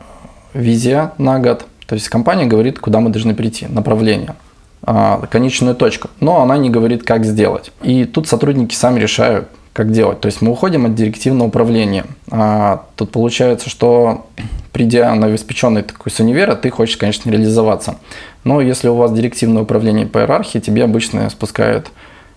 визия 0.53 1.13
на 1.17 1.39
год. 1.39 1.65
То 1.85 1.95
есть 1.95 2.09
компания 2.09 2.45
говорит, 2.45 2.79
куда 2.79 2.99
мы 2.99 3.09
должны 3.09 3.35
прийти, 3.35 3.67
направление 3.67 4.35
а, 4.83 5.25
конечную 5.29 5.75
точку, 5.75 6.09
но 6.19 6.41
она 6.41 6.57
не 6.57 6.69
говорит, 6.69 7.03
как 7.03 7.25
сделать. 7.25 7.71
И 7.83 8.05
тут 8.05 8.27
сотрудники 8.27 8.73
сами 8.73 8.99
решают, 8.99 9.47
как 9.73 9.91
делать. 9.91 10.19
То 10.19 10.25
есть 10.25 10.41
мы 10.41 10.51
уходим 10.51 10.85
от 10.85 10.95
директивного 10.95 11.47
управления. 11.47 12.05
А 12.29 12.85
тут 12.95 13.11
получается, 13.11 13.69
что 13.69 14.27
придя 14.73 15.13
на 15.15 15.27
обеспеченный 15.27 15.81
такой 15.81 16.11
с 16.11 16.19
универа, 16.19 16.55
ты 16.55 16.69
хочешь, 16.69 16.97
конечно, 16.97 17.29
реализоваться. 17.29 17.95
Но 18.43 18.61
если 18.61 18.89
у 18.89 18.95
вас 18.95 19.13
директивное 19.13 19.63
управление 19.63 20.05
по 20.05 20.19
иерархии, 20.19 20.59
тебе 20.59 20.83
обычно 20.83 21.29
спускают 21.29 21.91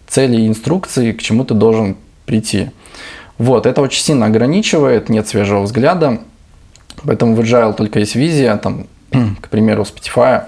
цели 0.06 0.42
и 0.42 0.46
инструкции, 0.46 1.12
к 1.12 1.22
чему 1.22 1.44
ты 1.44 1.54
должен 1.54 1.96
прийти. 2.26 2.70
Вот, 3.38 3.66
это 3.66 3.80
очень 3.80 4.02
сильно 4.02 4.26
ограничивает, 4.26 5.08
нет 5.08 5.26
свежего 5.26 5.62
взгляда. 5.62 6.20
Поэтому 7.02 7.34
в 7.34 7.40
Agile 7.40 7.74
только 7.74 7.98
есть 7.98 8.14
визия, 8.14 8.56
там, 8.56 8.86
к 9.40 9.48
примеру, 9.48 9.82
у 9.82 9.84
Spotify. 9.84 10.44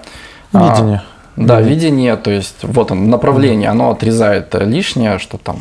А, 0.53 0.69
видение. 0.69 1.03
А, 1.35 1.41
да, 1.41 1.61
видение, 1.61 2.15
то 2.15 2.31
есть 2.31 2.63
вот 2.63 2.91
он, 2.91 3.09
направление, 3.09 3.69
оно 3.69 3.91
отрезает 3.91 4.55
лишнее, 4.55 5.19
что 5.19 5.37
там 5.37 5.59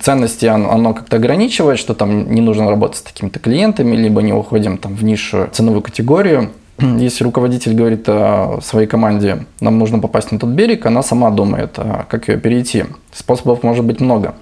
ценности 0.00 0.46
оно, 0.46 0.70
оно 0.70 0.94
как-то 0.94 1.16
ограничивает, 1.16 1.78
что 1.78 1.94
там 1.94 2.30
не 2.30 2.40
нужно 2.40 2.68
работать 2.68 2.98
с 2.98 3.02
такими-то 3.02 3.38
клиентами, 3.38 3.96
либо 3.96 4.22
не 4.22 4.32
уходим 4.32 4.78
там 4.78 4.94
в 4.94 5.04
низшую 5.04 5.48
ценовую 5.50 5.82
категорию. 5.82 6.50
Если 6.78 7.24
руководитель 7.24 7.74
говорит 7.74 8.08
о 8.08 8.60
своей 8.62 8.86
команде, 8.86 9.46
нам 9.60 9.78
нужно 9.78 9.98
попасть 9.98 10.32
на 10.32 10.38
тот 10.38 10.50
берег, 10.50 10.86
она 10.86 11.02
сама 11.02 11.30
думает, 11.30 11.78
а 11.78 12.06
как 12.08 12.28
ее 12.28 12.38
перейти. 12.38 12.84
Способов 13.12 13.62
может 13.62 13.84
быть 13.84 14.00
много. 14.00 14.34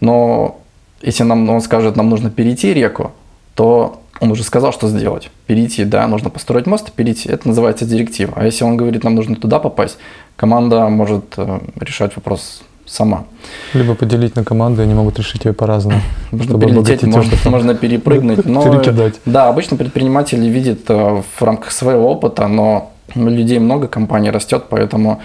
Но 0.00 0.58
если 1.00 1.24
нам, 1.24 1.48
он 1.48 1.60
скажет, 1.60 1.96
нам 1.96 2.08
нужно 2.08 2.30
перейти 2.30 2.74
реку, 2.74 3.12
то 3.54 4.02
он 4.20 4.30
уже 4.30 4.44
сказал, 4.44 4.72
что 4.72 4.88
сделать. 4.88 5.30
Перейти, 5.46 5.84
да, 5.84 6.06
нужно 6.06 6.30
построить 6.30 6.66
мост 6.66 6.88
и 6.88 6.92
перейти. 6.92 7.28
Это 7.28 7.48
называется 7.48 7.84
директива. 7.84 8.34
А 8.36 8.44
если 8.44 8.64
он 8.64 8.76
говорит, 8.76 9.02
нам 9.04 9.14
нужно 9.14 9.34
туда 9.34 9.58
попасть, 9.58 9.98
команда 10.36 10.88
может 10.88 11.34
э, 11.36 11.58
решать 11.80 12.14
вопрос 12.14 12.62
сама. 12.92 13.24
Либо 13.74 13.94
поделить 13.94 14.36
на 14.36 14.44
команды, 14.44 14.82
они 14.82 14.94
могут 14.94 15.18
решить 15.18 15.44
ее 15.44 15.52
по-разному. 15.52 16.00
Можно 16.30 16.58
перелететь, 16.58 17.02
можно, 17.02 17.50
можно 17.50 17.74
перепрыгнуть. 17.74 18.44
Но, 18.44 18.62
Перекидать. 18.62 19.14
Да, 19.26 19.48
обычно 19.48 19.76
предприниматели 19.76 20.46
видят 20.46 20.80
э, 20.88 21.22
в 21.38 21.42
рамках 21.42 21.72
своего 21.72 22.10
опыта, 22.10 22.48
но 22.48 22.92
людей 23.14 23.58
много, 23.58 23.88
компания 23.88 24.30
растет, 24.30 24.64
поэтому 24.68 25.20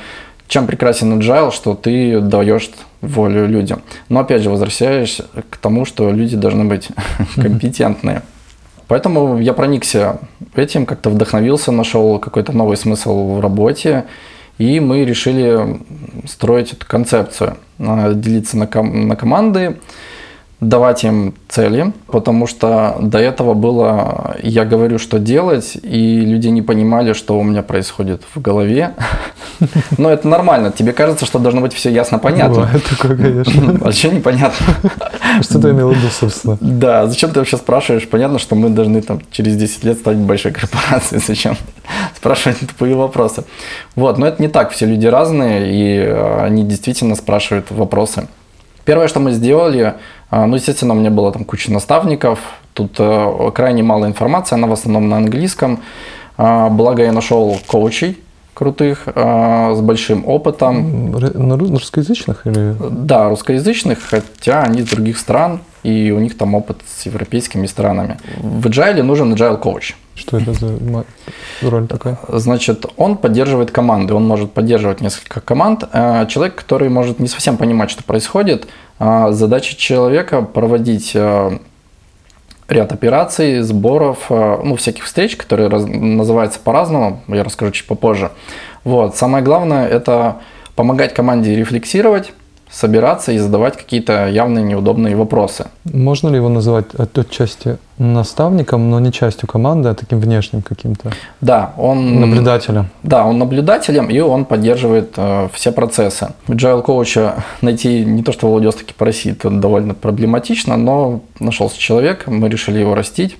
чем 0.47 0.65
прекрасен 0.65 1.19
agile, 1.19 1.51
что 1.51 1.75
ты 1.75 2.21
даешь 2.21 2.69
волю 3.01 3.47
людям. 3.47 3.81
Но 4.09 4.21
опять 4.21 4.41
же, 4.41 4.49
возвращаясь 4.49 5.21
к 5.49 5.57
тому, 5.57 5.85
что 5.85 6.09
люди 6.11 6.37
должны 6.37 6.65
быть 6.65 6.89
компетентные. 7.35 8.21
Поэтому 8.87 9.39
я 9.39 9.53
проникся 9.53 10.19
этим, 10.55 10.85
как-то 10.85 11.09
вдохновился, 11.09 11.71
нашел 11.71 12.19
какой-то 12.19 12.53
новый 12.53 12.77
смысл 12.77 13.35
в 13.35 13.41
работе. 13.41 14.05
И 14.57 14.79
мы 14.79 15.05
решили 15.05 15.79
строить 16.25 16.73
эту 16.73 16.85
концепцию, 16.85 17.57
делиться 17.77 18.57
на, 18.57 18.65
ком- 18.67 19.07
на 19.07 19.15
команды, 19.15 19.77
давать 20.59 21.03
им 21.03 21.35
цели, 21.47 21.93
потому 22.07 22.47
что 22.47 22.97
до 22.99 23.19
этого 23.19 23.53
было, 23.53 24.35
я 24.41 24.65
говорю, 24.65 24.97
что 24.97 25.19
делать, 25.19 25.77
и 25.81 26.21
люди 26.21 26.47
не 26.47 26.63
понимали, 26.63 27.13
что 27.13 27.39
у 27.39 27.43
меня 27.43 27.61
происходит 27.61 28.23
в 28.33 28.41
голове. 28.41 28.93
Но 29.97 30.09
это 30.09 30.27
нормально, 30.27 30.71
тебе 30.71 30.93
кажется, 30.93 31.25
что 31.27 31.37
должно 31.37 31.61
быть 31.61 31.73
все 31.73 31.91
ясно, 31.91 32.17
понятно. 32.17 32.69
Это 32.73 32.95
такое, 32.95 33.17
конечно. 33.17 33.73
Вообще 33.81 34.09
непонятно. 34.09 34.65
Что 35.41 35.59
ты 35.61 35.69
имел 35.69 35.89
в 35.89 35.95
виду, 35.95 36.07
собственно? 36.09 36.57
Да, 36.59 37.05
зачем 37.05 37.31
ты 37.31 37.39
вообще 37.39 37.57
спрашиваешь? 37.57 38.07
Понятно, 38.07 38.39
что 38.39 38.55
мы 38.55 38.69
должны 38.69 39.01
там 39.01 39.21
через 39.31 39.55
10 39.55 39.83
лет 39.83 39.99
стать 39.99 40.17
большой 40.17 40.53
корпорацией, 40.53 41.21
зачем 41.27 41.55
спрашивать 42.15 42.59
тупые 42.59 42.95
вопросы. 42.95 43.43
Вот, 43.95 44.17
но 44.17 44.27
это 44.27 44.41
не 44.41 44.47
так, 44.47 44.71
все 44.71 44.87
люди 44.87 45.05
разные, 45.05 45.71
и 45.71 45.97
э, 45.99 46.39
они 46.41 46.63
действительно 46.63 47.15
спрашивают 47.15 47.67
вопросы. 47.69 48.27
Первое, 48.87 49.09
что 49.09 49.19
мы 49.19 49.33
сделали, 49.33 49.95
а, 50.29 50.45
ну, 50.45 50.55
естественно, 50.55 50.93
у 50.93 50.97
меня 50.97 51.11
было 51.11 51.33
там 51.33 51.43
куча 51.43 51.73
наставников, 51.73 52.39
тут 52.73 52.95
э, 52.99 53.51
крайне 53.53 53.83
мало 53.83 54.05
информации, 54.05 54.55
она 54.55 54.67
в 54.67 54.71
основном 54.71 55.09
на 55.09 55.17
английском. 55.17 55.81
А, 56.37 56.69
благо 56.69 57.03
я 57.03 57.11
нашел 57.11 57.59
коучей 57.67 58.17
крутых, 58.53 59.03
а, 59.07 59.73
с 59.75 59.81
большим 59.81 60.25
опытом. 60.25 61.11
На 61.11 61.57
русскоязычных 61.57 62.47
или? 62.47 62.77
Да, 62.89 63.27
русскоязычных, 63.27 63.99
хотя 64.01 64.63
они 64.63 64.79
из 64.79 64.89
других 64.89 65.17
стран, 65.17 65.59
и 65.83 66.11
у 66.11 66.19
них 66.19 66.37
там 66.37 66.55
опыт 66.55 66.77
с 66.87 67.05
европейскими 67.05 67.67
странами. 67.67 68.17
В 68.37 68.67
Agile 68.67 69.03
нужен 69.03 69.33
Agile 69.33 69.57
коуч. 69.57 69.95
Что 70.17 70.37
это 70.37 70.51
за 70.53 70.75
роль 71.61 71.87
такая? 71.87 72.17
Значит, 72.27 72.87
он 72.97 73.17
поддерживает 73.17 73.69
команды, 73.71 74.15
он 74.15 74.27
может 74.27 74.51
поддерживать 74.51 74.99
несколько 74.99 75.41
команд. 75.41 75.83
Человек, 76.27 76.55
который 76.55 76.89
может 76.89 77.19
не 77.19 77.27
совсем 77.27 77.55
понимать, 77.55 77.91
что 77.91 78.03
происходит, 78.03 78.67
а, 78.99 79.31
задача 79.31 79.75
человека 79.75 80.41
проводить 80.41 81.11
а, 81.15 81.59
ряд 82.67 82.91
операций, 82.91 83.61
сборов, 83.61 84.25
ну, 84.29 84.75
всяких 84.75 85.05
встреч, 85.05 85.37
которые 85.37 85.69
раз, 85.69 85.85
называются 85.85 86.59
по-разному, 86.59 87.21
я 87.27 87.43
расскажу 87.43 87.71
чуть 87.71 87.87
попозже. 87.87 88.31
Вот. 88.83 89.15
Самое 89.15 89.43
главное– 89.43 89.87
это 89.89 90.37
помогать 90.75 91.13
команде 91.13 91.55
рефлексировать, 91.55 92.33
собираться 92.69 93.31
и 93.31 93.37
задавать 93.37 93.77
какие-то 93.77 94.27
явные 94.27 94.63
неудобные 94.63 95.15
вопросы. 95.15 95.67
Можно 95.85 96.29
ли 96.29 96.35
его 96.35 96.49
называть 96.49 96.87
отчасти 96.95 97.77
наставником, 97.97 98.89
но 98.89 98.99
не 98.99 99.11
частью 99.11 99.47
команды, 99.47 99.89
а 99.89 99.93
таким 99.93 100.19
внешним 100.19 100.61
каким-то? 100.61 101.11
Да, 101.41 101.73
он... 101.77 102.19
Наблюдателем. 102.19 102.89
Да, 103.03 103.25
он 103.25 103.37
наблюдателем, 103.39 104.07
и 104.07 104.19
он 104.19 104.45
поддерживает 104.45 105.13
э, 105.15 105.47
все 105.53 105.71
процессы. 105.71 106.29
Agile 106.47 106.81
коуча 106.83 107.43
найти 107.61 108.03
не 108.03 108.21
то, 108.21 108.31
что 108.31 108.47
в 108.47 108.51
Владивостоке 108.51 108.93
по 108.93 109.05
России, 109.05 109.31
это 109.31 109.49
довольно 109.49 109.93
проблематично, 109.93 110.77
но 110.77 111.21
нашелся 111.39 111.79
человек, 111.79 112.27
мы 112.27 112.49
решили 112.49 112.79
его 112.79 112.95
растить. 112.95 113.37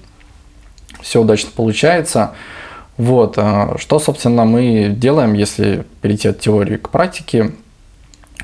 Все 1.01 1.21
удачно 1.21 1.51
получается. 1.55 2.31
Вот, 2.97 3.33
э, 3.37 3.75
что, 3.77 3.99
собственно, 3.99 4.45
мы 4.45 4.89
делаем, 4.89 5.33
если 5.33 5.85
перейти 6.01 6.29
от 6.29 6.39
теории 6.39 6.77
к 6.77 6.89
практике– 6.89 7.51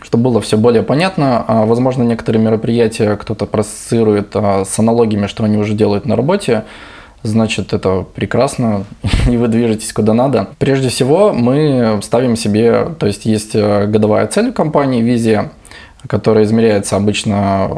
чтобы 0.02 0.24
было 0.26 0.42
все 0.42 0.58
более 0.58 0.84
понятно. 0.84 1.44
А, 1.48 1.66
возможно, 1.66 2.04
некоторые 2.04 2.42
мероприятия 2.44 3.16
кто-то 3.16 3.46
процессирует 3.46 4.32
а, 4.34 4.66
с 4.66 4.80
аналогиями, 4.80 5.28
что 5.28 5.44
они 5.44 5.58
уже 5.58 5.74
делают 5.74 6.06
на 6.06 6.16
работе. 6.16 6.64
Значит, 7.24 7.72
это 7.72 8.06
прекрасно, 8.14 8.84
и 9.30 9.38
вы 9.38 9.48
движетесь 9.48 9.94
куда 9.94 10.14
надо. 10.14 10.50
Прежде 10.60 10.90
всего, 10.90 11.32
мы 11.32 12.00
ставим 12.04 12.36
себе, 12.36 12.90
то 13.00 13.08
есть 13.08 13.26
есть 13.26 13.52
э, 13.54 13.88
годовая 13.88 14.28
цель 14.28 14.52
компании, 14.52 15.02
визия, 15.02 15.52
которая 16.08 16.44
измеряется 16.44 16.98
обычно 16.98 17.70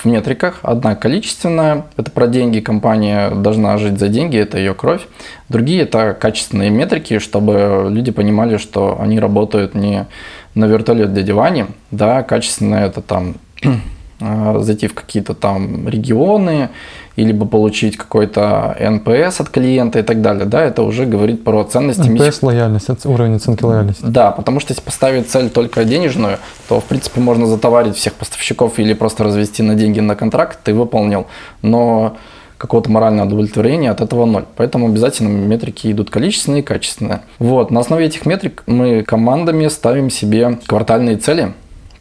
в 0.00 0.04
метриках. 0.04 0.60
Одна 0.62 0.94
количественная, 0.94 1.86
это 1.96 2.10
про 2.10 2.28
деньги, 2.28 2.60
компания 2.60 3.30
должна 3.30 3.76
жить 3.78 3.98
за 3.98 4.08
деньги, 4.08 4.38
это 4.38 4.58
ее 4.58 4.74
кровь. 4.74 5.02
Другие 5.48 5.82
это 5.82 6.16
качественные 6.18 6.70
метрики, 6.70 7.18
чтобы 7.18 7.88
люди 7.90 8.12
понимали, 8.12 8.58
что 8.58 8.96
они 9.00 9.18
работают 9.18 9.74
не 9.74 10.06
на 10.54 10.66
вертолет 10.66 11.12
для 11.12 11.22
диване, 11.22 11.66
да, 11.90 12.22
качественно 12.22 12.76
это 12.76 13.02
там 13.02 13.34
а, 14.20 14.58
зайти 14.60 14.86
в 14.86 14.94
какие-то 14.94 15.34
там 15.34 15.88
регионы, 15.88 16.70
или 17.16 17.32
бы 17.32 17.46
получить 17.46 17.96
какой-то 17.96 18.76
NPS 18.80 19.40
от 19.40 19.48
клиента 19.48 20.00
и 20.00 20.02
так 20.02 20.20
далее, 20.20 20.46
да, 20.46 20.62
это 20.62 20.82
уже 20.82 21.06
говорит 21.06 21.44
про 21.44 21.62
ценности. 21.64 22.08
NPS 22.08 22.42
лояльность, 22.42 22.88
уровень 23.06 23.36
оценки 23.36 23.62
лояльности. 23.62 24.04
Да, 24.04 24.32
потому 24.32 24.60
что 24.60 24.72
если 24.72 24.82
поставить 24.82 25.30
цель 25.30 25.48
только 25.48 25.84
денежную, 25.84 26.38
то, 26.68 26.80
в 26.80 26.84
принципе, 26.84 27.20
можно 27.20 27.46
затоварить 27.46 27.96
всех 27.96 28.14
поставщиков 28.14 28.78
или 28.78 28.94
просто 28.94 29.24
развести 29.24 29.62
на 29.62 29.74
деньги 29.76 30.00
на 30.00 30.16
контракт, 30.16 30.58
ты 30.64 30.74
выполнил. 30.74 31.26
Но 31.62 32.16
какого-то 32.58 32.90
морального 32.90 33.26
удовлетворения 33.26 33.90
от 33.90 34.00
этого 34.00 34.24
ноль. 34.26 34.44
Поэтому 34.56 34.86
обязательно 34.86 35.28
метрики 35.28 35.90
идут 35.90 36.10
количественные 36.10 36.60
и 36.60 36.64
качественные. 36.64 37.22
Вот, 37.38 37.70
на 37.70 37.80
основе 37.80 38.06
этих 38.06 38.26
метрик 38.26 38.62
мы 38.66 39.02
командами 39.02 39.68
ставим 39.68 40.10
себе 40.10 40.58
квартальные 40.66 41.16
цели 41.16 41.52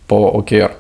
по 0.08 0.32
OKR. 0.36 0.72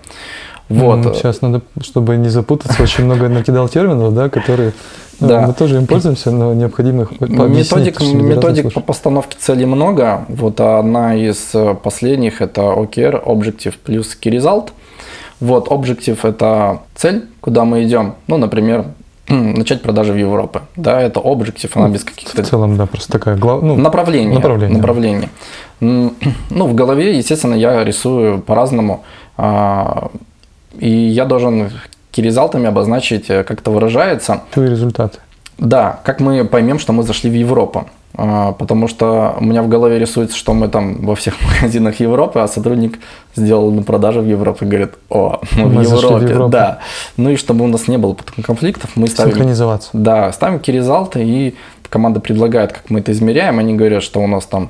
Вот. 0.69 1.17
Сейчас 1.17 1.41
надо, 1.41 1.61
чтобы 1.81 2.15
не 2.17 2.29
запутаться, 2.29 2.81
очень 2.81 3.05
много 3.05 3.29
накидал 3.29 3.67
терминов, 3.67 4.13
да, 4.13 4.29
которые 4.29 4.73
ну, 5.19 5.27
да. 5.27 5.47
мы 5.47 5.53
тоже 5.53 5.77
им 5.77 5.87
пользуемся, 5.87 6.31
но 6.31 6.53
необходимо 6.53 7.03
их 7.03 7.21
Методик, 7.21 8.01
методик 8.01 8.73
по 8.73 8.79
постановке 8.79 9.37
целей 9.39 9.65
много. 9.65 10.25
Вот 10.27 10.59
одна 10.59 11.15
из 11.15 11.53
последних 11.83 12.41
это 12.41 12.61
OKR, 12.61 13.23
Objective 13.23 13.75
плюс 13.83 14.17
Key 14.19 14.31
Result. 14.37 14.69
Вот, 15.39 15.67
Objective– 15.67 16.19
это 16.23 16.81
цель, 16.95 17.25
куда 17.41 17.65
мы 17.65 17.83
идем. 17.83 18.15
Ну, 18.27 18.37
например, 18.37 18.85
начать 19.27 19.81
продажи 19.81 20.13
в 20.13 20.17
Европе. 20.17 20.61
Да, 20.75 21.01
это 21.01 21.19
Objective, 21.19 21.71
она 21.75 21.89
без 21.89 22.03
каких-то... 22.03 22.43
В 22.43 22.47
целом, 22.47 22.77
да, 22.77 22.85
просто 22.85 23.11
такая 23.11 23.37
глав... 23.37 23.61
ну, 23.63 23.75
направление. 23.75 24.33
направление. 24.33 24.77
направление. 24.77 25.29
Ну, 26.49 26.67
в 26.67 26.75
голове, 26.75 27.17
естественно, 27.17 27.55
я 27.55 27.83
рисую 27.83 28.39
по-разному. 28.41 29.03
А, 29.37 30.09
И 30.79 30.89
я 30.89 31.25
должен 31.25 31.71
киризалтами 32.11 32.67
обозначить, 32.67 33.29
э, 33.29 33.43
как 33.43 33.59
это 33.61 33.71
выражается. 33.71 34.41
твои 34.51 34.69
результаты. 34.69 35.19
Да, 35.57 35.99
как 36.03 36.19
мы 36.19 36.45
поймем, 36.45 36.79
что 36.79 36.93
мы 36.93 37.03
зашли 37.03 37.29
в 37.29 37.33
Европу. 37.33 37.85
А, 38.15 38.51
Потому 38.51 38.87
что 38.87 39.35
у 39.39 39.43
меня 39.43 39.63
в 39.63 39.67
голове 39.69 39.97
рисуется, 39.97 40.37
что 40.37 40.53
мы 40.53 40.67
там 40.67 41.05
во 41.05 41.15
всех 41.15 41.35
магазинах 41.55 41.99
Европы, 41.99 42.39
а 42.39 42.47
сотрудник 42.47 42.99
сделал 43.35 43.71
на 43.71 43.83
продаже 43.83 44.21
в 44.21 44.27
Европе, 44.27 44.65
говорит, 44.65 44.93
о, 45.09 45.41
мы, 45.55 45.65
Мы 45.65 45.81
в 45.81 45.87
зашли 45.87 46.07
в 46.07 46.11
Европе. 46.11 46.33
Европу. 46.33 46.51
Да. 46.51 46.79
Ну 47.17 47.29
и 47.31 47.35
чтобы 47.35 47.65
у 47.65 47.67
нас 47.67 47.87
не 47.87 47.97
было 47.97 48.13
потом 48.13 48.43
конфликтов, 48.43 48.91
мы 48.95 49.07
ставим 49.07 49.31
Синхронизоваться. 49.31 49.89
да, 49.93 50.31
ставим 50.31 50.59
киризалты, 50.59 51.23
и 51.23 51.55
команда 51.89 52.19
предлагает, 52.19 52.73
как 52.73 52.89
мы 52.89 52.99
это 52.99 53.11
измеряем. 53.11 53.59
Они 53.59 53.73
говорят, 53.75 54.03
что 54.03 54.19
у 54.21 54.27
нас 54.27 54.45
там, 54.45 54.69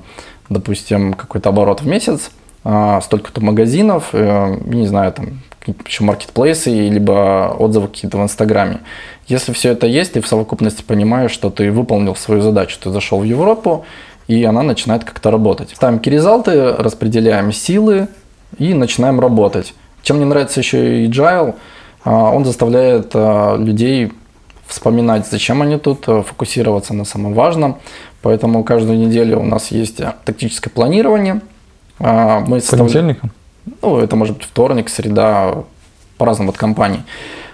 допустим, 0.50 1.14
какой-то 1.14 1.50
оборот 1.50 1.82
в 1.82 1.88
месяц, 1.88 2.32
а, 2.66 3.02
столько-то 3.02 3.42
магазинов, 3.42 4.10
э, 4.14 4.58
не 4.66 4.88
знаю, 4.88 5.12
там 5.12 5.42
еще 5.86 6.04
маркетплейсы, 6.04 6.70
либо 6.70 7.56
отзывы 7.58 7.88
какие-то 7.88 8.18
в 8.18 8.24
Инстаграме. 8.24 8.80
Если 9.28 9.54
все 9.54 9.70
это 9.72 9.88
есть, 9.88 10.14
ты 10.14 10.22
в 10.22 10.28
совокупности 10.28 10.84
понимаешь, 10.84 11.32
что 11.32 11.50
ты 11.50 11.72
выполнил 11.72 12.16
свою 12.16 12.42
задачу, 12.42 12.78
ты 12.82 12.90
зашел 12.90 13.20
в 13.20 13.24
Европу, 13.24 13.86
и 14.28 14.44
она 14.44 14.64
начинает 14.64 15.04
как-то 15.04 15.32
работать. 15.32 15.70
Ставим 15.76 16.00
киризалты, 16.00 16.74
распределяем 16.74 17.52
силы 17.52 18.08
и 18.58 18.74
начинаем 18.74 19.20
работать. 19.20 19.74
Чем 20.02 20.18
мне 20.18 20.26
нравится 20.26 20.60
еще 20.60 21.04
и 21.04 21.08
Agile, 21.10 21.56
а, 22.04 22.32
он 22.32 22.44
заставляет 22.46 23.12
а, 23.14 23.56
людей 23.58 24.12
вспоминать, 24.68 25.28
зачем 25.30 25.62
они 25.62 25.78
тут, 25.78 26.08
э, 26.08 26.24
фокусироваться 26.24 26.94
на 26.94 27.06
самом 27.06 27.34
важном. 27.34 27.78
Поэтому 28.22 28.64
каждую 28.64 28.98
неделю 28.98 29.40
у 29.40 29.44
нас 29.44 29.72
есть 29.72 30.02
тактическое 30.26 30.72
планирование. 30.74 31.42
А, 32.00 32.40
Мы 32.40 32.56
По 32.58 32.62
составляем- 32.62 32.92
понедельникам? 32.92 33.32
Ну, 33.82 34.00
это 34.00 34.16
может 34.16 34.38
быть 34.38 34.46
вторник, 34.46 34.90
среда, 34.90 35.56
по-разному 36.18 36.52
от 36.52 36.58
компаний. 36.58 37.00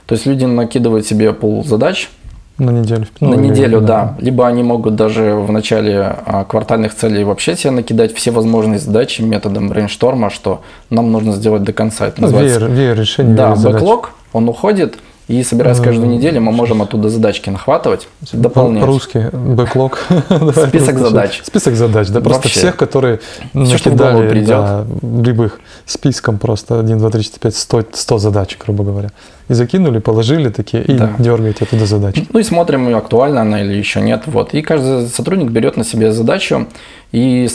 То 0.05 0.15
есть 0.15 0.25
люди 0.25 0.45
накидывают 0.45 1.05
себе 1.05 1.33
пол 1.33 1.63
задач 1.63 2.09
На 2.57 2.71
неделю. 2.71 3.07
Ну, 3.19 3.29
на 3.29 3.35
или- 3.35 3.49
неделю, 3.49 3.79
да. 3.81 4.15
Либо 4.19 4.47
они 4.47 4.63
могут 4.63 4.95
даже 4.95 5.33
в 5.35 5.51
начале 5.51 6.15
а, 6.25 6.43
квартальных 6.45 6.95
целей 6.95 7.23
вообще 7.23 7.55
себе 7.55 7.71
накидать 7.71 8.13
все 8.15 8.31
возможные 8.31 8.79
задачи 8.79 9.21
методом 9.21 9.69
брейншторма, 9.69 10.29
что 10.29 10.61
нам 10.89 11.11
нужно 11.11 11.33
сделать 11.33 11.63
до 11.63 11.73
конца. 11.73 12.07
Это 12.07 12.21
Ну, 12.21 12.27
называется 12.27 12.59
веер, 12.59 12.71
веер 12.71 12.99
решений, 12.99 13.33
да, 13.35 13.55
бэклог, 13.55 14.11
он 14.33 14.49
уходит, 14.49 14.97
и 15.29 15.43
собираясь 15.43 15.79
каждую 15.79 16.07
М, 16.07 16.11
неделю, 16.13 16.41
мы 16.41 16.51
можем 16.51 16.81
оттуда 16.81 17.07
задачки 17.09 17.49
нахватывать, 17.51 18.07
По- 18.31 18.37
дополнять. 18.37 18.81
По-русски 18.81 19.29
бэклог. 19.31 19.99
Список 20.67 20.97
задач. 20.97 21.41
Список 21.43 21.75
задач, 21.75 22.07
да, 22.09 22.19
просто 22.19 22.43
Вообще. 22.47 22.59
всех, 22.59 22.75
которые 22.75 23.19
Всё, 23.53 23.77
что 23.77 23.91
в 23.91 23.95
голову 23.95 24.27
придет. 24.27 24.47
да, 24.47 24.85
любых 25.01 25.59
списком 25.85 26.39
просто 26.39 26.79
1, 26.79 26.97
2, 26.97 27.09
3, 27.11 27.23
4, 27.23 27.39
5, 27.39 27.55
100, 27.55 27.83
100 27.93 28.17
задач, 28.17 28.57
грубо 28.59 28.83
говоря. 28.83 29.09
И 29.49 29.53
закинули, 29.53 29.99
положили 29.99 30.49
такие, 30.49 30.83
и 30.83 30.93
Да. 30.93 31.11
дергаете 31.19 31.65
оттуда 31.65 31.85
задачи. 31.85 32.27
Ну 32.33 32.39
и 32.39 32.43
смотрим, 32.43 32.95
актуальна 32.95 33.41
она 33.41 33.61
или 33.61 33.73
еще 33.77 34.01
нет. 34.01 34.23
Вот. 34.25 34.53
И 34.55 34.61
каждый 34.63 35.07
сотрудник 35.07 35.51
берет 35.51 35.77
на 35.77 35.83
себе 35.83 36.11
задачу, 36.11 36.65
и 37.11 37.47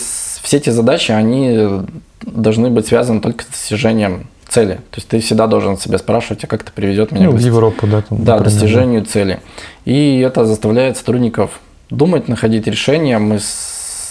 все 0.43 0.57
эти 0.59 0.71
задачи, 0.71 1.11
они 1.13 1.83
должны 2.23 2.71
быть 2.71 2.87
связаны 2.87 3.21
только 3.21 3.45
с 3.45 3.49
достижением 3.49 4.27
цели. 4.55 4.75
То 4.91 4.97
есть 4.97 5.09
ты 5.09 5.19
всегда 5.19 5.47
должен 5.49 5.77
себя 5.77 5.99
спрашивать, 5.99 6.45
а 6.45 6.47
как 6.47 6.63
это 6.63 6.73
приведет 6.73 7.11
меня 7.11 7.27
Ну, 7.27 7.33
к 7.33 7.35
в 7.35 7.41
Европу, 7.41 7.87
да, 7.89 8.03
там, 8.03 8.25
да, 8.25 8.37
например, 8.37 8.43
достижению 8.45 9.05
цели. 9.05 9.41
И 9.85 10.21
это 10.21 10.45
заставляет 10.45 10.97
сотрудников 10.97 11.61
думать, 11.91 12.29
находить 12.29 12.67
решения. 12.69 13.19
Мы 13.19 13.41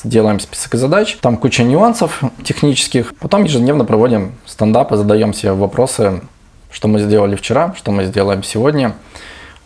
делаем 0.03 0.41
список 0.41 0.75
задач, 0.75 1.17
там 1.21 1.37
куча 1.37 1.63
нюансов 1.63 2.21
технических. 2.43 3.15
Потом 3.15 3.45
ежедневно 3.45 3.85
проводим 3.85 4.33
стендапы, 4.45 4.97
задаем 4.97 5.33
себе 5.33 5.53
вопросы, 5.53 6.21
что 6.71 6.89
мы 6.89 6.99
сделали 6.99 7.37
вчера, 7.37 7.73
что 7.77 7.91
мы 7.91 8.03
сделаем 8.03 8.43
сегодня, 8.43 8.95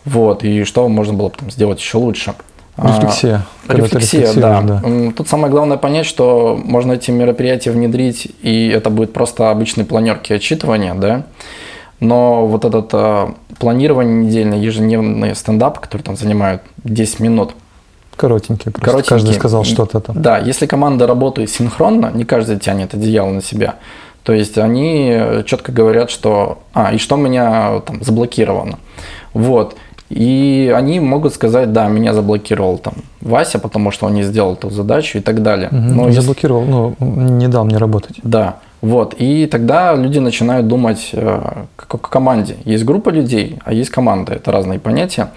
вот, 0.04 0.44
и 0.44 0.62
что 0.62 0.88
можно 0.88 1.14
было 1.14 1.28
бы 1.30 1.36
там 1.36 1.50
сделать 1.50 1.80
еще 1.80 1.98
лучше. 1.98 2.34
А, 2.78 2.86
Рефлексия. 2.96 3.42
ты 3.66 3.76
Рефлексия, 3.76 4.32
да. 4.34 4.80
М, 4.84 5.12
Тут 5.12 5.28
самое 5.28 5.50
главное 5.52 5.76
понять, 5.76 6.06
что 6.06 6.58
можно 6.62 6.92
эти 6.92 7.10
мероприятия 7.10 7.70
внедрить, 7.72 8.28
и 8.42 8.68
это 8.68 8.88
будет 8.90 9.12
просто 9.12 9.50
обычные 9.50 9.84
планерки 9.84 10.32
отчитывания, 10.32 10.94
да. 10.94 11.24
Но 12.00 12.46
вот 12.46 12.64
этот 12.64 12.90
а, 12.92 13.34
планирование 13.58 14.24
недельное, 14.26 14.58
ежедневные 14.58 15.34
стендапы, 15.34 15.80
которые 15.80 16.04
там 16.04 16.16
занимают 16.16 16.62
10 16.84 17.20
минут, 17.20 17.52
Коротенькие 18.16 18.72
просто. 18.72 18.84
Коротенькие. 18.90 19.08
Каждый 19.18 19.34
сказал 19.34 19.64
что-то 19.64 20.00
там. 20.00 20.20
да, 20.20 20.38
если 20.38 20.66
команда 20.66 21.06
работает 21.06 21.50
синхронно, 21.50 22.10
не 22.12 22.24
каждый 22.24 22.58
тянет 22.58 22.94
одеяло 22.94 23.30
на 23.30 23.42
себя. 23.42 23.76
То 24.24 24.32
есть 24.32 24.58
они 24.58 25.16
четко 25.46 25.70
говорят, 25.72 26.10
что 26.10 26.58
а, 26.74 26.92
и 26.92 26.98
что 26.98 27.14
у 27.14 27.18
меня 27.18 27.80
там 27.86 28.02
заблокировано. 28.02 28.78
Вот. 29.34 29.76
И 30.10 30.72
они 30.74 31.00
могут 31.00 31.34
сказать, 31.34 31.72
да, 31.72 31.88
меня 31.88 32.14
заблокировал 32.14 32.78
там 32.78 32.94
Вася, 33.20 33.58
потому 33.58 33.90
что 33.90 34.06
он 34.06 34.14
не 34.14 34.22
сделал 34.22 34.56
ту 34.56 34.70
задачу 34.70 35.18
и 35.18 35.20
так 35.20 35.42
далее. 35.42 35.68
Мгм. 35.70 35.96
Но 35.96 36.06
если- 36.08 36.20
Заблокировал, 36.20 36.64
ну, 36.64 36.94
не 37.38 37.48
дал 37.48 37.64
мне 37.64 37.76
работать. 37.78 38.16
да, 38.22 38.56
вот. 38.80 39.14
И 39.18 39.46
тогда 39.46 39.94
люди 39.96 40.18
начинают 40.20 40.66
думать, 40.68 41.10
э, 41.12 41.42
как 41.76 41.94
о 41.94 41.98
команде. 41.98 42.56
Есть 42.64 42.84
группа 42.84 43.10
людей, 43.10 43.58
а 43.64 43.72
есть 43.72 43.90
команда. 43.90 44.32
Это 44.34 44.52
разные 44.52 44.78
понятия. 44.78 45.28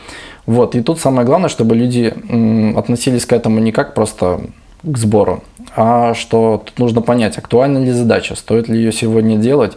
Вот. 0.46 0.76
И 0.76 0.82
тут 0.82 1.00
самое 1.00 1.26
главное, 1.26 1.50
чтобы 1.50 1.76
люди 1.76 2.14
относились 2.78 3.26
к 3.26 3.34
этому 3.34 3.60
не 3.60 3.72
как 3.72 3.94
просто 3.94 4.40
к 4.84 4.98
сбору, 4.98 5.44
а 5.76 6.14
что 6.16 6.64
тут 6.66 6.80
нужно 6.80 7.02
понять, 7.02 7.38
актуальна 7.38 7.78
ли 7.80 7.92
задача, 7.92 8.36
стоит 8.36 8.68
ли 8.70 8.78
ее 8.78 8.92
сегодня 8.92 9.38
делать, 9.38 9.74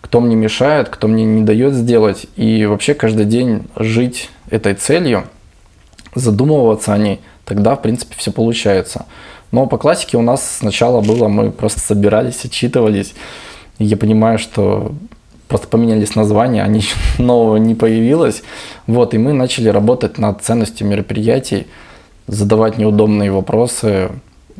кто 0.00 0.20
мне 0.20 0.36
мешает, 0.36 0.88
кто 0.88 1.08
мне 1.08 1.24
не 1.24 1.42
дает 1.42 1.74
сделать. 1.74 2.26
И 2.36 2.66
вообще 2.66 2.94
каждый 2.94 3.26
день 3.26 3.64
жить 3.76 4.30
этой 4.50 4.74
целью, 4.74 5.24
задумываться 6.14 6.92
о 6.92 6.98
ней, 6.98 7.20
тогда, 7.44 7.76
в 7.76 7.82
принципе, 7.82 8.14
все 8.16 8.32
получается. 8.32 9.06
Но 9.52 9.66
по 9.66 9.78
классике 9.78 10.16
у 10.16 10.22
нас 10.22 10.58
сначала 10.58 11.00
было, 11.00 11.28
мы 11.28 11.50
просто 11.50 11.80
собирались, 11.80 12.44
отчитывались. 12.44 13.14
Я 13.78 13.96
понимаю, 13.96 14.38
что 14.38 14.92
просто 15.48 15.66
поменялись 15.66 16.14
названия, 16.14 16.64
ничего 16.66 17.00
нового 17.18 17.56
не 17.56 17.74
появилось. 17.74 18.42
Вот, 18.86 19.14
и 19.14 19.18
мы 19.18 19.32
начали 19.32 19.68
работать 19.68 20.18
над 20.18 20.42
ценностью 20.42 20.86
мероприятий, 20.86 21.66
задавать 22.26 22.78
неудобные 22.78 23.32
вопросы, 23.32 24.10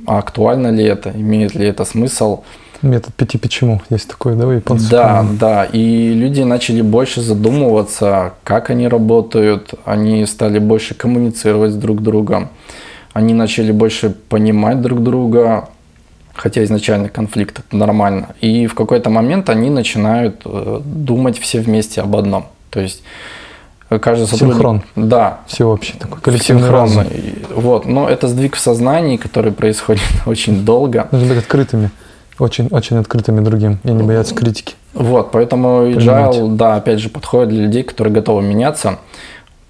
а 0.06 0.18
актуально 0.18 0.68
ли 0.68 0.84
это, 0.84 1.10
имеет 1.10 1.54
ли 1.54 1.66
это 1.66 1.84
смысл. 1.84 2.42
Метод 2.82 3.14
пяти 3.14 3.36
почему 3.36 3.82
есть 3.90 4.08
такой, 4.08 4.36
да, 4.36 4.46
у 4.46 4.50
японцев? 4.52 4.88
Да, 4.90 5.26
да. 5.38 5.64
И 5.64 6.14
люди 6.14 6.40
начали 6.40 6.80
больше 6.80 7.20
задумываться, 7.20 8.32
как 8.42 8.70
они 8.70 8.88
работают. 8.88 9.74
Они 9.84 10.24
стали 10.24 10.58
больше 10.58 10.94
коммуницировать 10.94 11.72
с 11.72 11.76
друг 11.76 12.02
другом. 12.02 12.48
Они 13.12 13.34
начали 13.34 13.72
больше 13.72 14.10
понимать 14.10 14.80
друг 14.80 15.02
друга. 15.02 15.68
Хотя 16.34 16.64
изначально 16.64 17.10
конфликт 17.10 17.58
это 17.58 17.76
нормально. 17.76 18.28
И 18.40 18.66
в 18.66 18.74
какой-то 18.74 19.10
момент 19.10 19.50
они 19.50 19.68
начинают 19.68 20.40
э, 20.46 20.80
думать 20.82 21.38
все 21.38 21.60
вместе 21.60 22.00
об 22.00 22.16
одном. 22.16 22.46
То 22.70 22.80
есть 22.80 23.02
э, 23.90 23.98
каждый 23.98 24.26
сотрудник... 24.26 24.54
Синхрон. 24.54 24.82
Да, 24.96 25.40
Всеобщий 25.48 25.98
такой 25.98 26.20
коллективный 26.20 26.70
разум. 26.70 27.04
И 27.10 27.44
Вот. 27.54 27.84
Но 27.84 28.08
это 28.08 28.26
сдвиг 28.26 28.56
в 28.56 28.60
сознании, 28.60 29.18
который 29.18 29.52
происходит 29.52 30.02
очень 30.26 30.64
долго. 30.64 31.08
Нужно 31.10 31.28
быть 31.28 31.38
открытыми. 31.38 31.90
Очень, 32.40 32.68
очень 32.70 32.96
открытыми 32.96 33.40
другим 33.44 33.78
и 33.84 33.92
не 33.92 34.02
бояться 34.02 34.34
критики. 34.34 34.74
Вот, 34.94 35.30
поэтому 35.30 35.82
Понимать. 35.82 36.34
Agile, 36.34 36.56
да, 36.56 36.76
опять 36.76 36.98
же, 36.98 37.10
подходит 37.10 37.50
для 37.50 37.62
людей, 37.64 37.82
которые 37.82 38.14
готовы 38.14 38.42
меняться. 38.42 38.98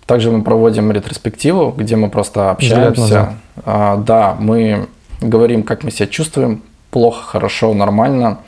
Также 0.06 0.30
мы 0.30 0.42
проводим 0.42 0.90
ретроспективу, 0.92 1.74
где 1.76 1.96
мы 1.96 2.08
просто 2.10 2.50
общаемся. 2.50 3.34
А, 3.64 3.96
да, 3.96 4.36
мы 4.38 4.86
говорим, 5.20 5.62
как 5.62 5.84
мы 5.84 5.90
себя 5.90 6.06
чувствуем, 6.06 6.62
плохо, 6.90 7.22
хорошо, 7.22 7.74
нормально. 7.74 8.38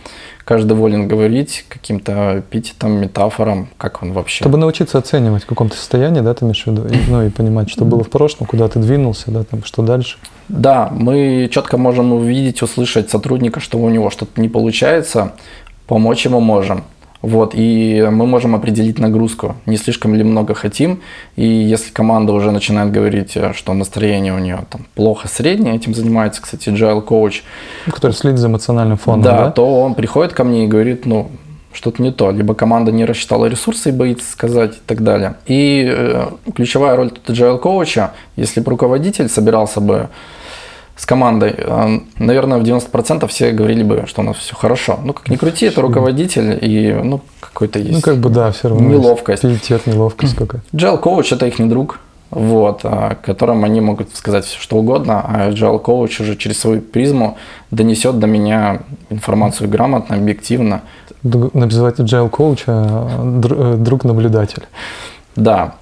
Каждый 0.44 0.68
доволен 0.68 1.07
говорить 1.07 1.64
каким-то 1.68 2.40
эпитетом, 2.40 2.92
метафорам, 3.00 3.68
как 3.78 4.02
он 4.02 4.12
вообще. 4.12 4.42
Чтобы 4.42 4.59
научиться 4.59 4.98
оценивать 4.98 5.44
в 5.44 5.46
каком-то 5.46 5.76
состоянии, 5.76 6.20
да, 6.20 6.35
ты 6.35 6.44
имеешь 6.44 6.64
в 6.64 6.66
виду, 6.66 6.85
ну 7.09 7.22
и 7.22 7.31
понимать, 7.31 7.70
что 7.70 7.85
было 7.85 8.02
в 8.02 8.11
прошлом, 8.11 8.46
куда 8.46 8.68
ты 8.68 8.81
двинулся, 8.81 9.31
да, 9.31 9.44
там, 9.44 9.62
что 9.62 9.83
дальше. 9.83 10.18
Да, 10.48 10.88
мы 10.90 11.48
четко 11.52 11.76
можем 11.76 12.12
увидеть, 12.12 12.62
услышать 12.62 13.11
сотрудника, 13.11 13.61
что 13.61 13.78
у 13.78 13.88
него 13.88 14.11
что-то 14.11 14.40
не 14.40 14.48
получается, 14.48 15.33
помочь 15.87 16.24
ему 16.24 16.40
можем. 16.40 16.85
Вот, 17.22 17.54
и 17.54 18.04
мы 18.11 18.26
можем 18.26 18.56
определить 18.56 18.98
нагрузку, 18.98 19.54
не 19.64 19.76
слишком 19.76 20.14
ли 20.14 20.24
много 20.24 20.54
хотим. 20.54 21.00
И 21.37 21.46
если 21.46 21.92
команда 21.92 22.32
уже 22.32 22.50
начинает 22.50 22.90
говорить, 22.90 23.37
э, 23.37 23.52
что 23.54 23.72
настроение 23.74 24.35
у 24.35 24.38
нее 24.38 24.64
там 24.68 24.87
плохо 24.96 25.28
среднее, 25.28 25.76
этим 25.76 25.94
занимается, 25.94 26.42
кстати, 26.42 26.68
Agile 26.68 27.04
Ну, 27.06 27.92
Который 27.92 28.12
следит 28.12 28.40
за 28.40 28.48
эмоциональным 28.48 28.98
фоном, 28.98 29.22
да, 29.22 29.44
да? 29.44 29.50
то 29.52 29.82
он 29.82 29.94
приходит 29.94 30.32
ко 30.32 30.42
мне 30.42 30.64
и 30.64 30.66
говорит, 30.66 31.06
ну, 31.06 31.30
что-то 31.72 32.02
не 32.02 32.11
то. 32.11 32.32
Либо 32.32 32.54
команда 32.54 32.90
не 32.90 33.04
рассчитала 33.04 33.46
ресурсы 33.46 33.90
и 33.90 33.92
боится 33.92 34.30
сказать 34.30 34.74
и 34.74 34.80
так 34.85 35.02
далее. 35.02 35.37
И 35.46 35.88
э, 35.88 36.28
ключевая 36.54 36.96
роль 36.96 37.11
тут 37.11 37.30
agile 37.30 37.58
коуча, 37.58 38.12
если 38.35 38.61
бы 38.61 38.70
руководитель 38.70 39.28
собирался 39.28 39.80
бы 39.80 40.08
с 40.96 41.07
командой, 41.07 41.55
э, 41.57 41.98
наверное, 42.18 42.59
в 42.59 42.62
90% 42.62 43.26
все 43.28 43.52
говорили 43.52 43.83
бы, 43.83 44.05
что 44.07 44.20
у 44.22 44.24
нас 44.24 44.37
все 44.37 44.55
хорошо. 44.55 44.98
Ну, 45.02 45.12
как 45.12 45.28
ни 45.28 45.37
крути, 45.37 45.66
это 45.66 45.81
руководитель, 45.81 46.59
и 46.61 46.92
ну, 46.92 47.20
какой-то 47.40 47.78
есть 47.78 47.92
Ну, 47.92 48.00
как 48.00 48.16
бы 48.16 48.28
да, 48.28 48.50
все 48.52 48.68
равно. 48.68 48.88
неловкость. 48.88 49.42
Пиетет, 49.42 49.87
неловкость 49.87 50.35
какая. 50.37 50.62
Agile 50.72 50.98
коуч– 51.00 51.33
это 51.33 51.46
их 51.46 51.59
не 51.59 51.66
друг, 51.66 51.98
вот, 52.31 52.81
а, 52.85 53.16
которым 53.22 53.64
они 53.64 53.81
могут 53.81 54.14
сказать 54.14 54.44
все 54.44 54.59
что 54.59 54.76
угодно, 54.76 55.22
а 55.26 55.50
Agile 55.50 55.78
коуч 55.78 56.20
уже 56.20 56.37
через 56.37 56.59
свою 56.59 56.81
призму 56.81 57.37
донесет 57.70 58.18
до 58.18 58.26
меня 58.26 58.81
информацию 59.11 59.68
грамотно, 59.68 60.16
объективно. 60.16 60.83
Называть 61.22 62.00
agile 62.00 62.28
коуча 62.28 62.64
а, 62.68 63.40
э, 63.44 63.76
друг-наблюдатель. 63.76 64.64
Да. 65.37 65.74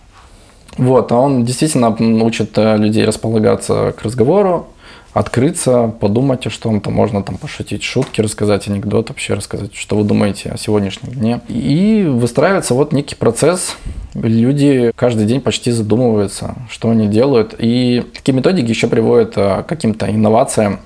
Вот, 0.77 1.13
а 1.13 1.17
он 1.17 1.45
действительно 1.45 1.97
учит 2.25 2.57
э, 2.57 2.77
людей 2.77 3.05
располагаться 3.05 3.93
к 3.99 4.03
разговору, 4.03 4.69
открыться, 5.13 5.93
подумать, 6.01 6.47
о 6.47 6.51
что 6.51 6.79
там 6.79 6.93
можно 6.93 7.23
там 7.23 7.37
пошутить, 7.37 7.83
шутки 7.83 8.21
рассказать, 8.21 8.69
анекдот 8.69 9.09
вообще 9.09 9.35
рассказать, 9.35 9.75
что 9.75 9.97
вы 9.97 10.05
думаете 10.05 10.51
о 10.51 10.57
сегодняшнем 10.57 11.13
дне. 11.13 11.41
И 11.49 12.05
выстраивается 12.09 12.75
вот 12.75 12.93
некий 12.93 13.17
процесс. 13.17 13.77
Люди 14.15 14.93
каждый 14.95 15.27
день 15.27 15.41
почти 15.41 15.73
задумываются, 15.73 16.55
что 16.69 16.91
они 16.91 17.09
делают. 17.09 17.55
И 17.59 18.05
такие 18.15 18.35
методики 18.35 18.69
еще 18.69 18.87
приводят 18.87 19.37
э, 19.37 19.63
к 19.63 19.67
каким-то 19.67 20.09
инновациям. 20.09 20.81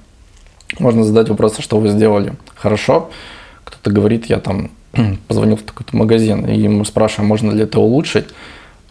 Можно 0.79 1.05
задать 1.05 1.29
вопрос, 1.29 1.57
а 1.59 1.63
что 1.63 1.79
вы 1.79 1.89
сделали 1.89 2.33
хорошо. 2.55 3.11
Кто-то 3.65 3.91
говорит, 3.91 4.27
я 4.27 4.41
там 4.41 4.71
позвонил 5.29 5.57
в 5.57 5.63
такой-то 5.63 5.95
магазин, 5.97 6.47
и 6.47 6.67
мы 6.69 6.85
спрашиваем, 6.87 7.29
можно 7.29 7.51
ли 7.51 7.63
это 7.63 7.79
улучшить. 7.79 8.27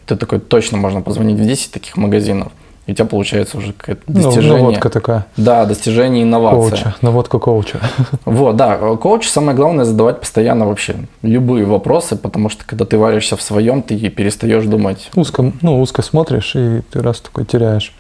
Ты 0.06 0.16
такой, 0.16 0.40
точно 0.40 0.78
можно 0.78 1.02
позвонить 1.02 1.40
в 1.40 1.46
10 1.46 1.72
таких 1.72 1.98
магазинов. 1.98 2.52
И 2.86 2.92
у 2.92 2.96
тебя 2.96 3.06
получается 3.06 3.58
уже 3.58 3.72
какое-то 3.72 4.02
Ну, 4.08 4.22
достижение. 4.24 4.58
наводка 4.58 4.90
такая. 4.90 5.26
Да, 5.38 5.66
достижение 5.66 6.24
инновации. 6.24 6.70
Коуча. 6.70 6.96
Наводка 7.02 7.40
коуча. 7.40 7.80
Вот, 8.26 8.56
да, 8.58 8.78
коуч 8.98 9.28
самое 9.28 9.56
главное 9.56 9.86
задавать 9.86 10.20
постоянно 10.20 10.66
вообще 10.68 10.96
любые 11.22 11.66
вопросы, 11.66 12.16
потому 12.18 12.50
что 12.50 12.66
когда 12.66 12.84
ты 12.86 12.98
варишься 12.98 13.38
в 13.38 13.42
своем, 13.42 13.82
ты 13.84 13.98
перестаешь 14.10 14.66
думать. 14.66 15.10
Узко, 15.16 15.52
ну, 15.62 15.82
узко 15.82 16.02
смотришь, 16.02 16.56
и 16.56 16.82
ты 16.92 17.02
раз 17.02 17.22
такой 17.22 17.46
теряешь. 17.46 17.94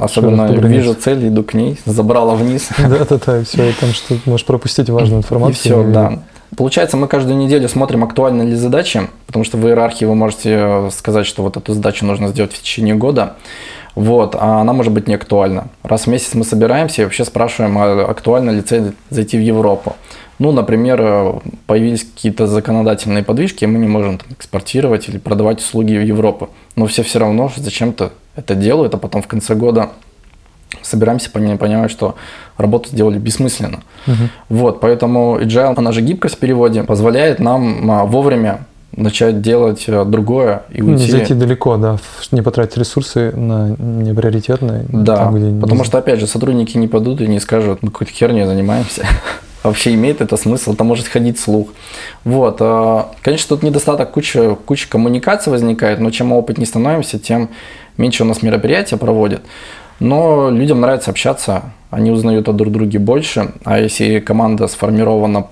Особенно 0.00 0.46
вижу 0.52 0.94
цель, 0.94 1.28
иду 1.28 1.42
к 1.42 1.54
ней, 1.54 1.78
забрала 1.86 2.34
вниз. 2.34 2.68
Да-да-да, 2.78 3.42
все, 3.44 3.70
и 3.70 3.72
там 3.72 3.90
что 3.90 4.16
можешь 4.26 4.44
пропустить 4.46 4.90
важную 4.90 5.20
И 5.20 5.24
информацию. 5.24 5.54
все, 5.56 5.82
не 5.82 5.92
да. 5.92 6.18
Получается, 6.56 6.96
мы 6.96 7.08
каждую 7.08 7.36
неделю 7.38 7.68
смотрим, 7.68 8.04
актуальны 8.04 8.42
ли 8.42 8.54
задачи, 8.54 9.08
потому 9.26 9.44
что 9.44 9.56
в 9.56 9.66
иерархии 9.66 10.04
вы 10.04 10.14
можете 10.14 10.50
э, 10.58 10.90
сказать, 10.92 11.26
что 11.26 11.42
вот 11.42 11.56
эту 11.56 11.72
задачу 11.74 12.06
нужно 12.06 12.28
сделать 12.28 12.52
в 12.52 12.62
течение 12.62 12.94
года, 12.94 13.34
вот, 13.96 14.36
а 14.38 14.60
она 14.60 14.74
может 14.74 14.92
быть 14.92 15.08
не 15.08 15.14
актуальна. 15.14 15.68
Раз 15.82 16.02
в 16.02 16.06
месяц 16.08 16.34
мы 16.34 16.44
собираемся 16.44 17.00
и 17.00 17.04
вообще 17.04 17.24
спрашиваем, 17.24 17.78
а 17.78 18.04
актуальна 18.04 18.50
ли 18.50 18.60
цель 18.60 18.92
зайти 19.08 19.38
в 19.38 19.40
Европу. 19.40 19.96
Ну, 20.38 20.52
например, 20.52 21.00
э, 21.00 21.32
появились 21.66 22.04
какие-то 22.04 22.46
законодательные 22.46 23.24
подвижки, 23.24 23.64
и 23.64 23.66
мы 23.66 23.78
не 23.78 23.88
можем 23.88 24.18
там, 24.18 24.28
экспортировать 24.32 25.08
или 25.08 25.16
продавать 25.16 25.60
услуги 25.60 25.96
в 25.96 26.02
Европу. 26.02 26.50
Но 26.76 26.86
все 26.86 27.02
все 27.02 27.18
равно 27.20 27.50
зачем-то 27.56 28.12
это 28.36 28.54
делают, 28.54 28.94
а 28.94 28.98
потом 28.98 29.22
в 29.22 29.28
конце 29.28 29.54
года 29.54 29.88
собираемся, 30.82 31.30
пони- 31.30 31.56
понимая, 31.56 31.88
что 31.88 32.16
работу 32.58 32.90
сделали 32.90 33.18
бессмысленно. 33.18 33.80
Мгм. 34.06 34.28
Вот, 34.50 34.80
поэтому 34.80 35.38
agile, 35.40 35.72
она 35.74 35.92
же 35.92 36.02
гипкость 36.02 36.34
в 36.34 36.38
переводе, 36.38 36.82
позволяет 36.82 37.40
нам 37.40 37.90
а, 37.90 38.04
вовремя 38.04 38.66
начать 38.94 39.42
делать 39.42 39.84
э, 39.88 40.04
другое 40.04 40.62
и 40.72 40.80
Ну, 40.82 40.92
уйти. 40.92 41.04
Не 41.04 41.10
зайти 41.10 41.34
далеко, 41.34 41.76
да, 41.76 41.98
не 42.32 42.42
потратить 42.42 42.76
ресурсы 42.78 43.32
на 43.36 43.76
неприоритетные. 43.78 44.84
Да, 44.88 45.16
там, 45.16 45.34
где 45.34 45.46
не- 45.50 45.60
потому 45.60 45.84
что, 45.84 45.98
опять 45.98 46.20
же, 46.20 46.26
сотрудники 46.26 46.78
не 46.78 46.88
пойдут 46.88 47.20
и 47.20 47.26
не 47.26 47.40
скажут, 47.40 47.82
мы 47.82 47.90
какой-то 47.90 48.12
херней 48.12 48.46
занимаемся. 48.46 49.04
Вообще 49.62 49.94
имеет 49.94 50.20
это 50.20 50.36
смысл, 50.36 50.74
это 50.74 50.84
может 50.84 51.08
ходить 51.08 51.38
слух. 51.40 51.68
Вот, 52.24 52.58
а, 52.60 53.10
конечно, 53.22 53.48
тут 53.56 53.64
недостаток 53.64 54.12
куча, 54.12 54.54
куча 54.64 54.88
коммуникаций 54.88 55.50
возникает, 55.50 55.98
но 56.00 56.10
чем 56.10 56.28
мы 56.28 56.36
опытнее 56.38 56.66
становимся, 56.66 57.18
тем 57.18 57.50
меньше 57.96 58.22
у 58.22 58.26
нас 58.26 58.42
мероприятия 58.42 58.96
проводят. 58.96 59.42
Но 59.98 60.50
людям 60.50 60.80
нравится 60.80 61.10
общаться, 61.10 61.62
они 61.90 62.10
узнают 62.10 62.48
о 62.48 62.52
друг 62.52 62.72
друге 62.72 62.98
больше, 62.98 63.52
а 63.64 63.80
если 63.80 64.20
команда 64.20 64.68
сформирована 64.68 65.46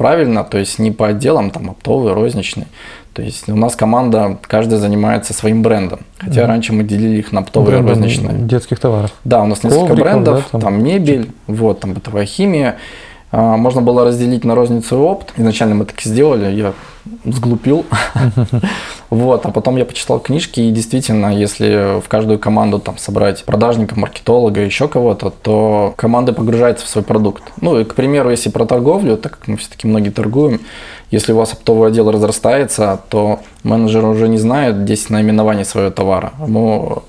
правильно, 0.00 0.44
то 0.44 0.56
есть 0.56 0.78
не 0.78 0.92
по 0.92 1.08
отделам, 1.08 1.50
там 1.50 1.68
оптовый, 1.68 2.14
розничный, 2.14 2.64
то 3.12 3.20
есть 3.20 3.50
у 3.50 3.54
нас 3.54 3.76
команда, 3.76 4.38
каждый 4.40 4.78
занимается 4.78 5.34
своим 5.34 5.62
брендом. 5.62 6.00
Хотя 6.16 6.40
Мгм. 6.40 6.48
раньше 6.50 6.72
мы 6.72 6.84
делили 6.84 7.18
их 7.18 7.32
на 7.32 7.40
оптовые 7.40 7.68
и 7.68 7.82
брендом 7.82 8.02
розничные. 8.02 8.38
детских 8.38 8.78
товаров. 8.78 9.10
Да, 9.24 9.42
у 9.42 9.46
нас 9.46 9.62
несколько 9.62 9.88
Ковриков, 9.88 10.10
брендов, 10.12 10.36
да, 10.36 10.42
там. 10.52 10.60
там. 10.62 10.82
мебель, 10.82 11.30
вот, 11.46 11.80
там 11.80 11.92
бытовая 11.92 12.24
химия. 12.24 12.76
А, 13.32 13.56
Можно 13.56 13.82
было 13.82 14.04
разделить 14.04 14.44
на 14.44 14.54
розницу 14.54 14.96
и 14.96 14.98
опт. 14.98 15.32
Изначально 15.36 15.74
мы 15.74 15.84
так 15.84 16.00
и 16.04 16.08
сделали, 16.08 16.54
я 16.54 16.72
сглупил. 17.24 17.86
Вот, 19.10 19.44
а 19.44 19.50
потом 19.50 19.76
я 19.76 19.84
почитал 19.84 20.20
книжки, 20.20 20.60
и 20.60 20.70
действительно, 20.70 21.36
если 21.36 22.00
в 22.00 22.08
каждую 22.08 22.38
команду 22.38 22.78
там 22.78 22.96
собрать 22.96 23.44
продажника, 23.44 23.98
маркетолога, 23.98 24.60
еще 24.60 24.86
кого-то, 24.86 25.30
то 25.30 25.94
команда 25.96 26.32
погружается 26.32 26.86
в 26.86 26.88
свой 26.88 27.02
продукт. 27.02 27.42
Ну, 27.60 27.80
и, 27.80 27.84
к 27.84 27.96
примеру, 27.96 28.30
если 28.30 28.50
про 28.50 28.66
торговлю, 28.66 29.16
так 29.16 29.32
как 29.32 29.48
мы 29.48 29.56
все-таки 29.56 29.88
многие 29.88 30.10
торгуем, 30.10 30.60
если 31.10 31.32
у 31.32 31.36
вас 31.38 31.52
оптовый 31.52 31.88
отдел 31.88 32.08
разрастается, 32.08 33.00
то 33.08 33.40
менеджер 33.64 34.04
уже 34.04 34.28
не 34.28 34.38
знает 34.38 34.84
10 34.84 35.10
наименований 35.10 35.64
своего 35.64 35.90
товара. 35.90 36.32
Ему 36.46 37.02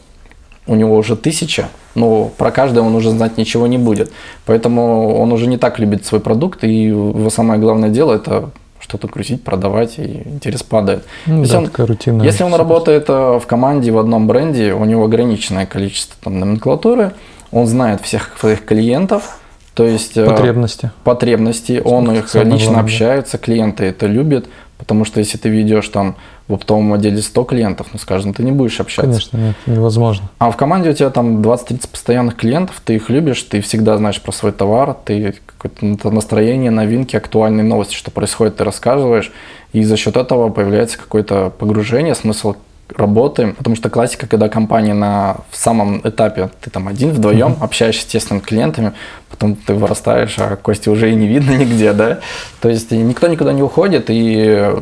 у 0.65 0.73
него 0.73 0.95
уже 0.97 1.15
тысяча, 1.15 1.69
но 1.95 2.25
про 2.37 2.51
каждый 2.51 2.79
он 2.79 2.95
уже 2.95 3.09
знать 3.11 3.37
ничего 3.37 3.67
не 3.67 3.77
будет. 3.77 4.11
Поэтому 4.45 5.15
он 5.19 5.31
уже 5.31 5.47
не 5.47 5.57
так 5.57 5.79
любит 5.79 6.05
свой 6.05 6.21
продукт, 6.21 6.63
и 6.63 6.85
его 6.87 7.29
самое 7.29 7.59
главное 7.59 7.89
дело 7.89 8.13
это 8.13 8.49
что-то 8.79 9.07
крутить, 9.07 9.43
продавать, 9.43 9.99
и 9.99 10.23
интерес 10.25 10.63
падает. 10.63 11.03
Ну, 11.27 11.41
Если 11.41 11.51
да, 11.53 11.59
он- 11.59 11.65
такая 11.65 11.85
рутина. 11.87 12.23
Если 12.23 12.43
он 12.43 12.53
работает 12.55 13.05
э, 13.09 13.39
в 13.39 13.45
команде 13.45 13.91
в 13.91 13.97
одном 13.99 14.27
бренде, 14.27 14.73
у 14.73 14.85
него 14.85 15.05
ограниченное 15.05 15.65
количество 15.67 16.15
там, 16.23 16.39
номенклатуры, 16.39 17.11
он 17.51 17.67
знает 17.67 18.01
всех 18.01 18.31
своих 18.39 18.65
клиентов, 18.65 19.37
то 19.75 19.85
есть 19.85 20.17
э, 20.17 20.25
Потребности. 20.25 20.91
потребности, 21.03 21.81
он 21.83 22.11
их 22.11 22.33
лично 22.33 22.43
главное. 22.57 22.81
общается, 22.81 23.37
клиенты 23.37 23.85
это 23.85 24.07
любят, 24.07 24.47
потому 24.81 25.05
что 25.05 25.19
если 25.19 25.37
ты 25.37 25.47
ведешь 25.47 25.87
там 25.89 26.15
в 26.47 26.53
оптовом 26.53 26.91
отделе 26.93 27.21
100 27.21 27.43
клиентов, 27.43 27.87
ну 27.93 27.99
скажем, 27.99 28.33
ты 28.33 28.43
не 28.43 28.51
будешь 28.51 28.79
общаться. 28.79 29.11
Конечно, 29.11 29.37
нет, 29.37 29.55
невозможно. 29.67 30.27
А 30.39 30.49
в 30.49 30.57
команде 30.57 30.89
у 30.89 30.93
тебя 30.93 31.11
там 31.11 31.41
20-30 31.41 31.87
постоянных 31.87 32.35
клиентов, 32.35 32.81
ты 32.83 32.95
их 32.95 33.11
любишь, 33.11 33.43
ты 33.43 33.61
всегда 33.61 33.95
знаешь 33.97 34.19
про 34.19 34.31
свой 34.31 34.51
товар, 34.51 34.95
ты 35.05 35.35
какое-то 35.45 36.09
настроение, 36.09 36.71
новинки, 36.71 37.15
актуальные 37.15 37.63
новости, 37.63 37.93
что 37.93 38.09
происходит, 38.09 38.57
ты 38.57 38.63
рассказываешь, 38.63 39.31
и 39.71 39.83
за 39.83 39.97
счет 39.97 40.17
этого 40.17 40.49
появляется 40.49 40.97
какое-то 40.97 41.51
погружение, 41.51 42.15
смысл 42.15 42.55
работы, 42.95 43.53
потому 43.57 43.75
что 43.75 43.89
классика, 43.89 44.27
когда 44.27 44.49
компания 44.49 44.93
на 44.93 45.37
в 45.49 45.57
самом 45.57 46.01
этапе, 46.07 46.49
ты 46.61 46.69
там 46.69 46.87
один, 46.87 47.11
вдвоем, 47.11 47.57
общаешься 47.59 48.03
с 48.03 48.05
тесными 48.05 48.39
клиентами, 48.39 48.93
потом 49.29 49.55
ты 49.55 49.73
вырастаешь, 49.73 50.35
а 50.37 50.55
Кости 50.55 50.89
уже 50.89 51.11
и 51.11 51.15
не 51.15 51.27
видно 51.27 51.51
нигде, 51.57 51.93
да, 51.93 52.19
то 52.61 52.69
есть 52.69 52.91
никто 52.91 53.27
никуда 53.27 53.53
не 53.53 53.63
уходит, 53.63 54.05
и 54.09 54.73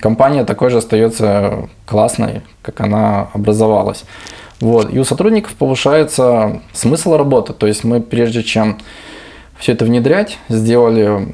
компания 0.00 0.44
такой 0.44 0.70
же 0.70 0.78
остается 0.78 1.68
классной, 1.86 2.42
как 2.62 2.80
она 2.80 3.28
образовалась. 3.32 4.04
Вот. 4.60 4.92
И 4.92 4.98
у 4.98 5.04
сотрудников 5.04 5.54
повышается 5.54 6.60
смысл 6.72 7.16
работы. 7.16 7.52
То 7.52 7.66
есть 7.66 7.84
мы 7.84 8.00
прежде 8.00 8.42
чем 8.42 8.78
все 9.58 9.72
это 9.72 9.84
внедрять, 9.84 10.38
сделали 10.48 11.28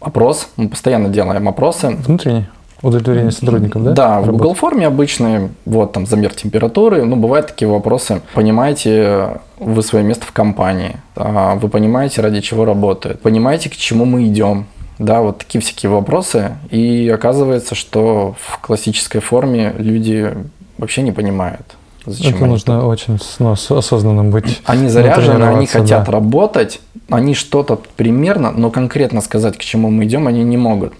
опрос. 0.00 0.48
Мы 0.56 0.68
постоянно 0.68 1.08
делаем 1.08 1.48
опросы. 1.48 1.90
Внутренний? 1.90 2.46
Удовлетворение 2.82 3.32
сотрудников, 3.32 3.82
да? 3.84 3.92
Да, 3.92 4.20
в? 4.20 4.26
Google 4.30 4.54
форме 4.54 4.86
обычные, 4.86 5.50
вот 5.64 5.92
там 5.92 6.06
замер 6.06 6.32
температуры, 6.34 7.04
ну 7.04 7.16
бывают 7.16 7.48
такие 7.48 7.68
вопросы. 7.68 8.20
Понимаете 8.34 9.40
вы 9.58 9.82
свое 9.82 10.04
место 10.04 10.26
в 10.26 10.32
компании? 10.32 10.96
А, 11.16 11.56
Вы 11.56 11.68
понимаете, 11.68 12.20
ради 12.20 12.40
чего 12.40 12.64
работает? 12.64 13.20
Понимаете, 13.20 13.68
к 13.68 13.76
чему 13.76 14.04
мы 14.04 14.26
идем? 14.28 14.66
Да, 14.98 15.20
вот 15.20 15.38
такие 15.38 15.60
всякие 15.60 15.90
вопросы. 15.90 16.52
И 16.70 17.08
оказывается, 17.08 17.74
что 17.74 18.36
в 18.40 18.58
классической 18.60 19.20
форме 19.20 19.74
люди 19.78 20.32
вообще 20.76 21.02
не 21.02 21.12
понимают, 21.12 21.76
зачем 22.06 22.36
Это 22.36 22.46
нужно 22.46 22.86
очень 22.86 23.18
ну, 23.40 23.56
с- 23.56 23.70
осознанным 23.70 24.30
быть. 24.30 24.60
они 24.64 24.88
заряжены, 24.88 25.44
они 25.44 25.66
хотят 25.66 26.04
да. 26.06 26.12
работать, 26.12 26.80
они 27.10 27.34
что-то 27.34 27.80
примерно, 27.96 28.50
но 28.52 28.70
конкретно 28.70 29.20
сказать, 29.20 29.56
к 29.56 29.60
чему 29.60 29.90
мы 29.90 30.04
идем, 30.04 30.28
они 30.28 30.44
не 30.44 30.56
могут. 30.56 30.92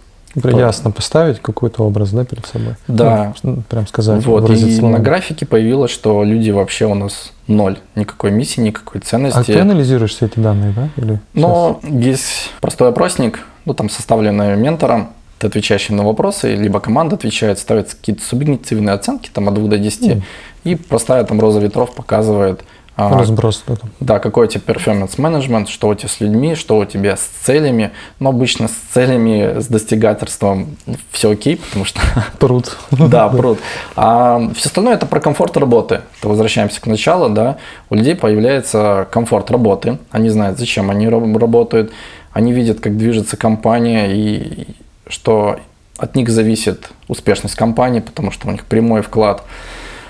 Ясно 0.44 0.90
поставить 0.90 1.40
какой-то 1.40 1.85
образ, 1.85 2.11
да, 2.11 2.24
перед 2.24 2.46
собой. 2.46 2.74
Да. 2.87 3.35
Ну, 3.42 3.62
прям 3.68 3.87
сказать, 3.87 4.24
вот, 4.24 4.48
и 4.51 4.57
словами. 4.79 4.96
на 4.96 5.03
графике 5.03 5.46
появилось, 5.46 5.90
что 5.90 6.24
люди 6.24 6.51
вообще 6.51 6.87
у 6.87 6.94
нас 6.94 7.33
ноль. 7.46 7.79
Никакой 7.94 8.31
миссии, 8.31 8.61
никакой 8.61 9.01
А 9.01 9.05
ценности. 9.05 9.53
ты 9.53 9.59
анализируешь 9.59 10.12
все 10.12 10.27
эти 10.27 10.38
данные, 10.38 10.72
да? 10.72 10.88
Или 10.96 11.20
Но 11.35 11.81
есть 11.83 12.51
простой 12.61 12.88
опросник, 12.90 13.40
ну 13.64 13.74
там 13.74 13.88
составленный 13.88 14.57
ментором, 14.57 15.11
ты 15.38 15.46
отвечаешь 15.46 15.88
на 15.88 16.05
вопросы, 16.05 16.55
либо 16.55 16.81
команда 16.81 17.16
отвечает, 17.16 17.59
ставит 17.59 17.94
какие-то 17.94 18.22
субъективные 18.22 18.94
оценки 18.94 19.31
там, 19.33 19.48
от 19.48 19.55
2 19.55 19.68
до 19.68 19.79
10, 19.79 20.03
mm. 20.03 20.22
и 20.64 20.74
простая 20.74 21.24
там 21.24 21.40
роза 21.40 21.61
ветров 21.61 21.94
показывает, 21.94 22.61
а, 22.61 22.64
Разброс. 22.98 23.62
Да, 23.66 23.76
да, 24.00 24.18
какой 24.18 24.46
у 24.46 24.50
тебя 24.50 24.62
performance 24.66 25.20
менеджмент, 25.20 25.68
что 25.68 25.87
у 25.88 25.94
тебя 25.94 26.08
с 26.08 26.20
людьми, 26.20 26.56
что 26.56 26.78
у 26.78 26.84
тебя 26.84 27.16
с 27.16 27.30
целями. 27.44 27.92
Но 28.18 28.30
обычно 28.30 28.66
с 28.66 28.72
целями, 28.92 29.61
с 29.61 29.68
достигательством 29.68 30.76
все 31.12 31.30
окей, 31.30 31.56
потому 31.56 31.84
что... 31.84 32.00
Пруд. 32.40 32.76
Да, 32.90 33.28
пруд. 33.28 33.61
А 33.94 34.50
все 34.56 34.68
остальное 34.68 34.94
это 34.94 35.06
про 35.06 35.20
комфорт 35.20 35.56
работы. 35.56 36.00
То 36.20 36.28
возвращаемся 36.28 36.80
к 36.80 36.87
началу, 36.87 37.28
да. 37.28 37.58
У 37.88 37.94
людей 37.94 38.16
появляется 38.16 39.06
комфорт 39.12 39.50
работы. 39.52 39.98
Они 40.11 40.28
знают, 40.28 40.58
зачем 40.58 40.90
они 40.90 41.08
работают. 41.08 41.92
Они 42.32 42.52
видят, 42.52 42.80
как 42.80 42.96
движется 42.96 43.37
компания 43.37 44.12
и 44.12 44.66
что 45.06 45.61
от 45.98 46.16
них 46.16 46.30
зависит 46.30 46.90
успешность 47.06 47.54
компании, 47.54 48.00
потому 48.00 48.32
что 48.32 48.48
у 48.48 48.50
них 48.50 48.64
прямой 48.64 49.02
вклад. 49.02 49.44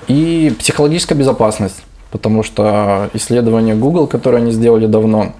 И 0.07 0.55
психологическая 0.59 1.16
безопасность 1.16 1.83
потому 2.11 2.42
что 2.42 3.11
исследования 3.14 3.75
Google, 3.75 4.07
которые 4.07 4.42
они 4.42 4.53
сделали 4.53 4.87
давно, 4.87 5.33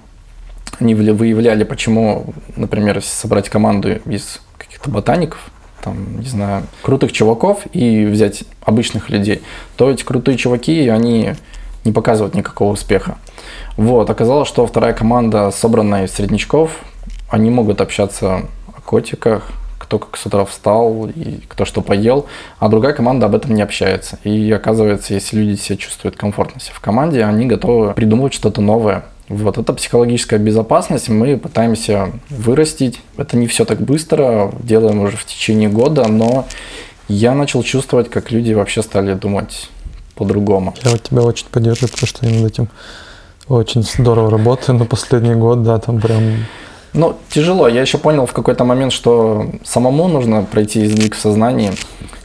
они 0.79 0.95
выявляли, 0.95 1.63
почему, 1.63 2.33
например, 2.55 3.03
собрать 3.03 3.49
команду 3.49 3.97
из 4.05 4.39
каких-то 4.57 4.89
ботаников, 4.89 5.51
там, 5.83 6.19
не 6.19 6.27
знаю, 6.27 6.63
крутых 6.81 7.11
чуваков 7.11 7.63
и 7.73 8.05
взять 8.05 8.43
обычных 8.61 9.09
людей, 9.09 9.41
то 9.77 9.89
эти 9.89 10.03
крутые 10.03 10.37
чуваки, 10.37 10.87
они 10.89 11.33
не 11.85 11.91
показывают 11.91 12.35
никакого 12.35 12.73
успеха. 12.73 13.17
Вот, 13.77 14.09
оказалось, 14.09 14.47
что 14.47 14.65
вторая 14.67 14.93
команда, 14.93 15.51
собранная 15.51 16.05
из 16.05 16.11
среднячков, 16.11 16.71
они 17.29 17.49
могут 17.49 17.81
общаться 17.81 18.43
о 18.67 18.81
котиках, 18.81 19.51
кто 19.89 19.97
как 19.97 20.17
с 20.17 20.25
утра 20.27 20.45
встал 20.45 21.07
и 21.07 21.39
кто 21.47 21.65
что 21.65 21.81
поел, 21.81 22.27
а 22.59 22.69
другая 22.69 22.93
команда 22.93 23.25
об 23.25 23.33
этом 23.33 23.55
не 23.55 23.63
общается. 23.63 24.19
И 24.23 24.51
оказывается, 24.51 25.15
если 25.15 25.37
люди 25.37 25.59
себя 25.59 25.77
чувствуют 25.77 26.15
комфортно 26.15 26.61
себя 26.61 26.75
в 26.75 26.79
команде, 26.79 27.23
они 27.23 27.47
готовы 27.47 27.93
придумывать 27.95 28.35
что-то 28.35 28.61
новое. 28.61 29.05
Вот 29.29 29.57
это 29.57 29.73
психологическая 29.73 30.37
безопасность 30.37 31.09
мы 31.09 31.37
пытаемся 31.37 32.11
вырастить. 32.29 33.01
Это 33.17 33.35
не 33.35 33.47
все 33.47 33.65
так 33.65 33.81
быстро, 33.81 34.51
делаем 34.61 34.99
уже 34.99 35.17
в 35.17 35.25
течение 35.25 35.69
года, 35.69 36.07
но 36.07 36.45
я 37.07 37.33
начал 37.33 37.63
чувствовать, 37.63 38.11
как 38.11 38.29
люди 38.29 38.53
вообще 38.53 38.83
стали 38.83 39.15
думать 39.15 39.71
по-другому. 40.13 40.75
Я 40.83 40.91
вот 40.91 41.01
тебя 41.01 41.23
очень 41.23 41.47
поддерживаю, 41.47 41.89
потому 41.89 42.07
что 42.07 42.27
я 42.27 42.39
над 42.39 42.51
этим 42.51 42.69
очень 43.47 43.81
здорово 43.81 44.29
работаю, 44.29 44.77
но 44.77 44.85
последний 44.85 45.33
год, 45.33 45.63
да, 45.63 45.79
там 45.79 45.99
прям 45.99 46.45
ну, 46.93 47.15
тяжело. 47.29 47.67
Я 47.67 47.81
еще 47.81 47.97
понял 47.97 48.25
в 48.25 48.33
какой-то 48.33 48.63
момент, 48.63 48.93
что 48.93 49.47
самому 49.63 50.07
нужно 50.07 50.43
пройти 50.43 50.85
сдвиг 50.85 51.15
в 51.15 51.19
сознании 51.19 51.71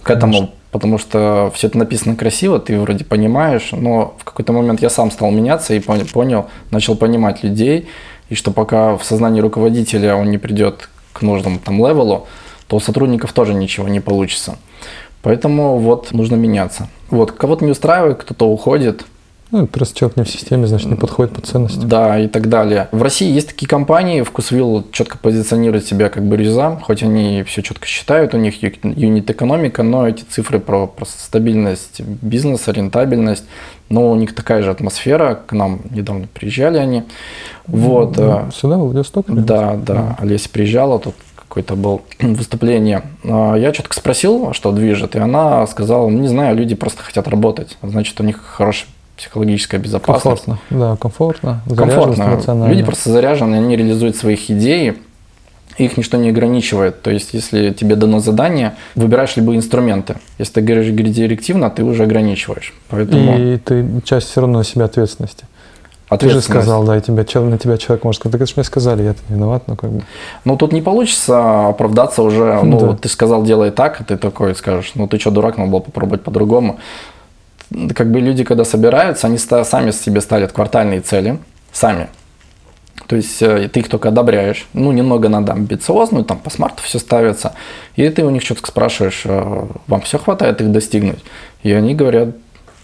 к 0.03 0.11
этому, 0.11 0.33
Конечно. 0.33 0.55
потому 0.71 0.99
что 0.99 1.53
все 1.55 1.67
это 1.67 1.79
написано 1.79 2.17
красиво, 2.17 2.59
ты 2.59 2.79
вроде 2.79 3.05
понимаешь, 3.05 3.71
но 3.73 4.15
в 4.19 4.25
какой-то 4.25 4.53
момент 4.53 4.83
я 4.83 4.91
сам 4.91 5.11
стал 5.11 5.31
меняться 5.31 5.75
и 5.75 5.81
понял, 5.81 6.47
начал 6.71 6.97
понимать 6.97 7.43
людей, 7.43 7.89
и 8.29 8.35
что 8.35 8.51
пока 8.51 8.97
в 8.97 9.05
сознании 9.05 9.41
руководителя 9.41 10.17
он 10.17 10.31
не 10.31 10.39
придет 10.39 10.89
к 11.13 11.23
нужному 11.23 11.59
там 11.59 11.79
левелу, 11.79 12.27
то 12.67 12.77
у 12.77 12.81
сотрудников 12.81 13.33
тоже 13.33 13.55
ничего 13.55 13.89
не 13.89 14.01
получится. 14.01 14.57
Поэтому 15.23 15.79
вот 15.79 16.13
нужно 16.13 16.37
меняться. 16.37 16.89
Вот, 17.09 17.33
кого-то 17.33 17.65
не 17.65 17.71
устраивает, 17.71 18.19
кто-то 18.19 18.47
уходит, 18.47 19.05
ну, 19.55 19.69
просто 19.69 19.97
человек 19.97 20.17
не 20.17 20.25
в 20.25 20.29
системе, 20.29 20.67
значит, 20.67 20.89
не 20.89 20.97
подходит 20.97 21.33
по 21.33 21.41
ценностям. 21.41 21.89
Да, 21.89 22.19
и 22.19 22.27
так 22.27 22.49
далее. 22.49 22.89
В 22.91 23.03
России 23.03 23.31
есть 23.33 23.51
такие 23.51 23.69
компании, 23.69 24.23
Вкусвилл 24.23 24.85
четко 24.91 25.17
позиционирует 25.17 25.87
себя 25.87 26.09
как 26.09 26.25
бы 26.25 26.37
реза, 26.37 26.77
хоть 26.83 27.05
они 27.05 27.45
все 27.45 27.63
четко 27.63 27.87
считают, 27.87 28.35
у 28.35 28.39
них 28.39 28.61
юнит-экономика, 28.61 29.85
но 29.85 30.09
эти 30.09 30.25
цифры 30.25 30.59
про, 30.59 30.89
про 30.89 31.05
стабильность 31.05 32.01
бизнеса, 32.01 32.73
рентабельность, 32.73 33.45
но 33.89 34.11
у 34.11 34.17
них 34.17 34.35
такая 34.35 34.61
же 34.63 34.73
атмосфера, 34.73 35.41
к 35.47 35.53
нам 35.53 35.83
недавно 35.91 36.27
приезжали 36.27 36.79
они. 36.79 37.05
Вот. 37.69 38.17
Ну, 38.17 38.51
сюда, 38.53 38.77
в 38.77 38.81
Владивосток? 38.81 39.27
Да, 39.29 39.77
да, 39.77 40.17
Олеся 40.19 40.49
приезжала, 40.49 40.99
тут 40.99 41.15
какое-то 41.37 41.77
было 41.77 42.01
выступление. 42.21 43.03
А, 43.23 43.55
я 43.55 43.71
четко 43.71 43.95
спросил, 43.95 44.53
что 44.53 44.73
движет, 44.73 45.15
и 45.15 45.21
она 45.21 45.65
сказала, 45.69 46.09
ну, 46.09 46.19
не 46.19 46.29
знаю, 46.29 46.57
люди 46.57 46.75
просто 46.75 47.05
хотят 47.05 47.29
работать, 47.29 47.79
значит, 47.83 48.19
у 48.21 48.25
них 48.25 48.43
хороший 48.43 48.87
психологическая 49.17 49.81
безопасность. 49.81 50.45
Комфортно, 50.45 50.59
да, 50.71 50.97
комфортно. 50.97 51.61
Комфортно. 51.77 52.67
Люди 52.69 52.83
просто 52.83 53.11
заряжены, 53.11 53.57
они 53.57 53.77
реализуют 53.77 54.17
своих 54.17 54.51
идей, 54.51 54.95
их 55.79 55.97
ничто 55.97 56.17
не 56.17 56.31
ограничивает. 56.31 57.03
То 57.03 57.11
есть, 57.11 57.35
если 57.35 57.71
тебе 57.71 57.97
дано 57.97 58.21
задание, 58.21 58.75
выбираешь 58.95 59.37
любые 59.37 59.59
инструменты. 59.59 60.17
Если 60.39 60.55
ты 60.55 60.61
говоришь 60.61 60.93
директивно, 60.93 61.71
ты 61.71 61.83
уже 61.83 62.05
ограничиваешь. 62.05 62.75
Поэтому... 62.91 63.39
И 63.39 63.57
ты 63.59 63.85
часть 64.05 64.31
все 64.31 64.41
равно 64.41 64.59
на 64.59 64.65
себя 64.65 64.85
ответственности. 64.85 65.47
Ты 66.19 66.29
же 66.29 66.41
сказал, 66.41 66.85
да, 66.85 66.97
и 66.97 67.01
тебя, 67.01 67.25
на 67.41 67.59
тебя 67.59 67.77
человек 67.77 68.05
может 68.05 68.21
сказать, 68.21 68.33
так 68.33 68.43
это 68.43 68.49
же 68.49 68.55
мне 68.57 68.65
сказали, 68.65 69.03
я-то 69.03 69.19
не 69.29 69.35
виноват, 69.35 69.67
но 69.67 69.75
как 69.75 69.91
бы. 69.91 70.03
Ну, 70.45 70.57
тут 70.57 70.73
не 70.73 70.81
получится 70.83 71.69
оправдаться 71.69 72.23
уже, 72.23 72.61
ну, 72.63 72.79
да. 72.79 72.97
ты 72.97 73.09
сказал, 73.09 73.43
делай 73.43 73.71
так, 73.71 74.01
а 74.01 74.05
ты 74.05 74.17
такой 74.17 74.55
скажешь, 74.55 74.93
ну, 74.95 75.09
ты 75.09 75.19
что, 75.19 75.31
дурак, 75.31 75.57
надо 75.57 75.71
было 75.71 75.81
попробовать 75.81 76.23
по-другому 76.23 76.79
как 77.95 78.11
бы 78.11 78.21
люди, 78.21 78.45
когда 78.45 78.65
собираются, 78.65 79.27
они 79.27 79.39
сами 79.39 79.91
себе 79.91 80.21
ставят 80.21 80.53
квартальные 80.53 81.01
цели, 81.01 81.39
сами. 81.73 82.09
То 83.07 83.17
есть 83.17 83.43
э, 83.43 83.69
ты 83.69 83.81
их 83.81 83.89
только 83.89 84.09
одобряешь. 84.09 84.67
Ну, 84.73 84.93
немного 84.93 85.29
надо 85.29 85.53
амбициозную, 85.53 86.25
там 86.25 86.39
по 86.39 86.51
смарту 86.51 86.83
все 86.83 86.99
ставится. 86.99 87.55
И 87.97 88.09
ты 88.09 88.25
у 88.25 88.31
них 88.31 88.45
четко 88.45 88.69
спрашиваешь, 88.69 89.23
э, 89.25 89.67
вам 89.87 90.01
все 90.03 90.19
хватает 90.19 90.61
их 90.61 90.73
достигнуть? 90.73 91.23
И 91.63 91.73
они 91.73 91.95
говорят, 91.95 92.31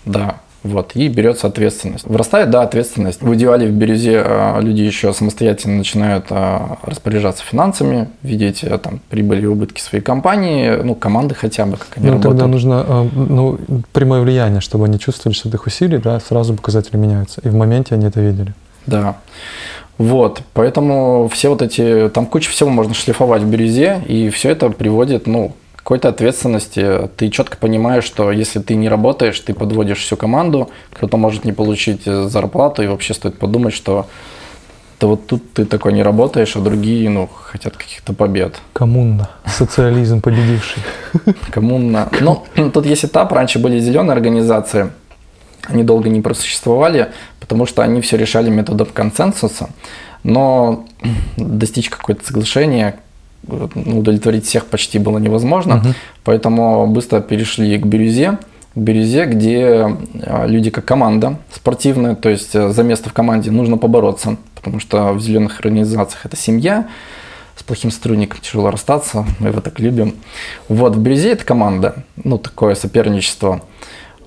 да. 0.04 0.40
Вот, 0.62 0.92
и 0.94 1.08
берется 1.08 1.46
ответственность. 1.46 2.06
Вырастает, 2.06 2.50
да, 2.50 2.62
ответственность. 2.62 3.22
В 3.22 3.34
идеале 3.34 3.66
в 3.66 3.72
бирюзе 3.72 4.22
э, 4.22 4.60
люди 4.60 4.82
еще 4.82 5.12
самостоятельно 5.14 5.78
начинают 5.78 6.26
э, 6.28 6.58
распоряжаться 6.82 7.42
финансами, 7.42 8.08
видеть 8.22 8.62
э, 8.62 8.76
там 8.76 9.00
прибыли 9.08 9.42
и 9.42 9.46
убытки 9.46 9.80
своей 9.80 10.04
компании, 10.04 10.76
ну, 10.82 10.94
команды 10.94 11.34
хотя 11.34 11.64
бы, 11.64 11.78
как 11.78 11.96
они 11.96 12.06
ну, 12.06 12.12
работают. 12.12 12.38
тогда 12.38 12.46
нужно 12.46 12.84
э, 12.86 13.08
ну, 13.14 13.58
прямое 13.92 14.20
влияние, 14.20 14.60
чтобы 14.60 14.84
они 14.84 14.98
чувствовали, 14.98 15.34
что 15.34 15.48
их 15.48 15.66
усилий, 15.66 15.96
да, 15.96 16.20
сразу 16.20 16.54
показатели 16.54 16.98
меняются. 16.98 17.40
И 17.42 17.48
в 17.48 17.54
моменте 17.54 17.94
они 17.94 18.06
это 18.06 18.20
видели. 18.20 18.52
Да. 18.86 19.16
Вот, 19.96 20.42
поэтому 20.52 21.28
все 21.32 21.48
вот 21.50 21.62
эти, 21.62 22.10
там 22.10 22.26
куча 22.26 22.50
всего 22.50 22.70
можно 22.70 22.92
шлифовать 22.92 23.42
в 23.42 23.50
бирюзе, 23.50 24.02
и 24.06 24.30
все 24.30 24.50
это 24.50 24.68
приводит, 24.70 25.26
ну, 25.26 25.52
какой-то 25.82 26.08
ответственности. 26.08 27.08
Ты 27.16 27.30
четко 27.30 27.56
понимаешь, 27.56 28.04
что 28.04 28.30
если 28.30 28.60
ты 28.60 28.74
не 28.74 28.88
работаешь, 28.88 29.40
ты 29.40 29.54
подводишь 29.54 29.98
всю 29.98 30.16
команду, 30.16 30.70
кто-то 30.92 31.16
может 31.16 31.44
не 31.44 31.52
получить 31.52 32.04
зарплату, 32.04 32.82
и 32.82 32.86
вообще 32.86 33.14
стоит 33.14 33.38
подумать, 33.38 33.74
что 33.74 34.06
ты 34.98 35.06
вот 35.06 35.26
тут 35.26 35.54
ты 35.54 35.64
такой 35.64 35.94
не 35.94 36.02
работаешь, 36.02 36.56
а 36.56 36.60
другие, 36.60 37.08
ну, 37.08 37.26
хотят 37.26 37.76
каких-то 37.76 38.12
побед. 38.12 38.60
Коммуна. 38.74 39.30
Социализм 39.46 40.20
победивший. 40.20 40.82
Коммуна. 41.50 42.10
Ну, 42.20 42.44
тут 42.74 42.84
есть 42.84 43.06
этап. 43.06 43.32
Раньше 43.32 43.58
были 43.58 43.80
зеленые 43.80 44.12
организации. 44.12 44.90
Они 45.66 45.84
долго 45.84 46.10
не 46.10 46.20
просуществовали, 46.20 47.12
потому 47.40 47.64
что 47.64 47.82
они 47.82 48.02
все 48.02 48.18
решали 48.18 48.50
методом 48.50 48.88
консенсуса. 48.92 49.70
Но 50.22 50.84
достичь 51.38 51.88
какое-то 51.88 52.26
соглашение, 52.26 52.96
удовлетворить 53.46 54.46
всех 54.46 54.66
почти 54.66 54.98
было 54.98 55.18
невозможно, 55.18 55.76
угу. 55.76 55.88
поэтому 56.24 56.86
быстро 56.86 57.20
перешли 57.20 57.78
к 57.78 57.86
бирюзе, 57.86 58.38
к 58.74 58.78
бирюзе, 58.78 59.24
где 59.24 59.96
а, 60.22 60.46
люди 60.46 60.70
как 60.70 60.84
команда 60.84 61.38
спортивная, 61.52 62.14
то 62.14 62.28
есть 62.28 62.54
э, 62.54 62.70
за 62.70 62.82
место 62.82 63.10
в 63.10 63.12
команде 63.12 63.50
нужно 63.50 63.78
побороться, 63.78 64.36
потому 64.54 64.78
что 64.78 65.12
в 65.12 65.20
зеленых 65.20 65.58
организациях 65.60 66.26
это 66.26 66.36
семья, 66.36 66.86
с 67.56 67.62
плохим 67.62 67.90
сотрудником 67.90 68.40
тяжело 68.40 68.70
расстаться, 68.70 69.26
мы 69.38 69.48
его 69.48 69.60
так 69.60 69.80
любим. 69.80 70.14
Вот, 70.68 70.96
в 70.96 71.00
бирюзе 71.00 71.32
это 71.32 71.44
команда, 71.44 72.04
ну, 72.22 72.38
такое 72.38 72.74
соперничество. 72.74 73.62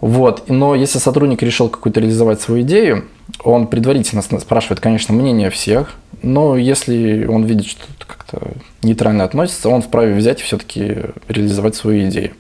Вот, 0.02 0.50
но 0.50 0.76
если 0.76 1.00
сотрудник 1.00 1.42
решил 1.42 1.70
какую-то 1.70 2.02
реализовать 2.02 2.42
свою 2.42 2.64
идею, 2.64 3.06
он 3.44 3.68
предварительно 3.68 4.22
спрашивает, 4.22 4.82
конечно, 4.82 5.14
мнение 5.14 5.50
всех, 5.50 5.96
но 6.24 6.58
если 6.58 7.26
он 7.26 7.44
видит, 7.44 7.68
что 7.68 7.86
как-то 8.08 8.40
нейтрально 8.82 9.26
относится, 9.26 9.70
он 9.70 9.82
вправе 9.82 10.16
взять 10.16 10.40
и 10.40 10.44
все-таки 10.44 10.98
реализовать 11.28 11.76
свою 11.76 12.08
идею. 12.10 12.32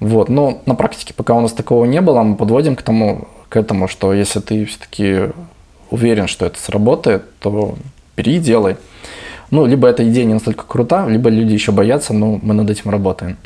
Вот. 0.00 0.28
Но 0.28 0.62
на 0.66 0.74
практике 0.74 1.14
пока 1.14 1.34
у 1.34 1.40
нас 1.40 1.52
такого 1.52 1.84
не 1.84 2.00
было, 2.00 2.22
мы 2.22 2.36
подводим 2.36 2.76
к 2.76 2.82
тому, 2.82 3.28
к 3.48 3.56
этому, 3.56 3.88
что 3.88 4.12
если 4.12 4.40
ты 4.40 4.64
все-таки 4.64 5.32
уверен, 5.90 6.26
что 6.26 6.46
это 6.46 6.58
сработает, 6.60 7.22
то 7.38 7.76
бери 8.16 8.36
и 8.36 8.40
делай. 8.40 8.76
Ну, 9.50 9.66
либо 9.66 9.88
эта 9.88 10.08
идея 10.08 10.24
не 10.24 10.34
настолько 10.34 10.64
крута, 10.64 11.08
либо 11.08 11.28
люди 11.28 11.52
еще 11.52 11.72
боятся, 11.72 12.12
но 12.12 12.38
мы 12.42 12.54
над 12.54 12.70
этим 12.70 12.90
работаем. 12.90 13.36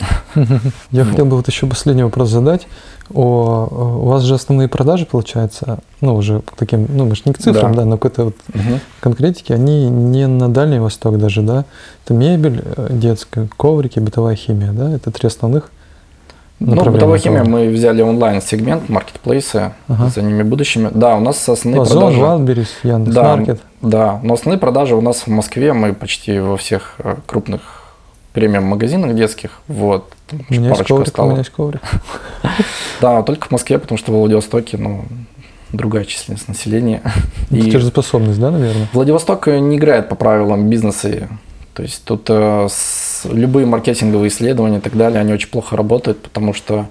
Я 0.91 1.05
хотел 1.05 1.27
бы 1.27 1.37
вот 1.37 1.49
еще 1.49 1.67
последний 1.67 2.03
вопрос 2.03 2.29
задать. 2.31 2.67
О, 3.13 3.99
у 4.03 4.07
вас 4.09 4.23
же 4.23 4.35
основные 4.35 4.69
продажи, 4.69 5.07
получается, 5.07 5.79
ну, 6.01 6.15
уже 6.15 6.41
к 6.41 6.53
таким, 6.57 6.87
ну, 6.89 7.05
мы 7.05 7.15
же 7.15 7.23
не 7.27 7.33
к 7.33 7.39
цифрам, 7.39 7.73
Да. 7.73 7.81
да, 7.83 7.85
но 7.85 7.99
к 7.99 8.07
этой 8.07 8.25
вот 8.27 8.35
Мгм. 8.55 8.81
конкретике, 9.01 9.55
они 9.55 9.89
не 9.91 10.27
на 10.27 10.49
Дальний 10.49 10.79
Восток 10.79 11.19
даже, 11.19 11.43
да? 11.43 11.65
Это 12.05 12.15
мебель, 12.15 12.63
э, 12.65 12.89
детская, 12.91 13.49
коврики, 13.57 13.99
бытовая 14.01 14.37
химия, 14.37 14.73
да? 14.73 14.91
Это 14.95 15.11
три 15.11 15.27
основных 15.27 15.71
Ну, 16.61 16.77
бытовая 16.83 17.19
химия 17.19 17.45
мы 17.45 17.69
взяли 17.69 18.01
онлайн-сегмент, 18.01 18.89
маркетплейсы, 18.89 19.73
Ага. 19.89 20.09
за 20.09 20.23
ними 20.23 20.43
будущими. 20.43 20.89
Да, 20.95 21.17
у 21.17 21.21
нас 21.21 21.47
основные 21.49 21.83
Озон, 21.83 22.15
продажи... 22.15 22.21
Wildberries, 22.21 22.69
Да, 22.83 22.89
Яндекс.Маркет. 22.89 23.61
да, 23.83 24.21
но 24.23 24.35
основные 24.35 24.59
продажи 24.59 24.95
у 24.95 25.01
нас 25.03 25.27
в 25.27 25.29
Москве, 25.29 25.73
мы 25.75 25.93
почти 25.93 26.39
во 26.39 26.57
всех 26.57 26.95
э, 27.01 27.17
крупных 27.27 27.83
премиум-магазинах 28.35 29.15
детских, 29.15 29.61
вот, 29.69 30.13
там 30.27 30.41
У 30.51 30.53
меня 30.53 30.69
есть 30.69 30.79
парочку 30.79 30.95
коврик, 30.97 31.07
у 31.07 31.11
осталось. 31.11 31.31
меня 31.31 31.39
есть 31.41 31.51
коврик. 31.51 31.81
Да, 33.01 33.23
только 33.23 33.49
в 33.49 33.51
Москве, 33.51 33.79
потому 33.79 33.99
что 33.99 34.13
в 34.13 34.17
Владивостоке, 34.17 34.77
ну, 34.77 35.05
другая 35.73 36.05
численность 36.05 36.49
населения. 36.49 37.03
И 37.51 37.61
Платежеспособность, 37.63 38.39
да, 38.41 38.51
наверное? 38.51 38.89
Владивосток 38.93 39.47
не 39.49 39.77
играет 39.77 40.09
по 40.09 40.15
правилам 40.15 40.69
бизнеса. 40.69 41.29
То 41.75 41.83
есть 41.83 42.05
тут 42.05 42.27
э, 42.29 42.67
с- 42.71 43.25
любые 43.25 43.67
маркетинговые 43.67 44.29
исследования 44.29 44.79
и 44.79 44.81
так 44.81 44.97
далее, 44.97 45.21
они 45.21 45.33
очень 45.33 45.49
плохо 45.49 45.77
работают, 45.77 46.23
потому 46.23 46.55
что 46.55 46.87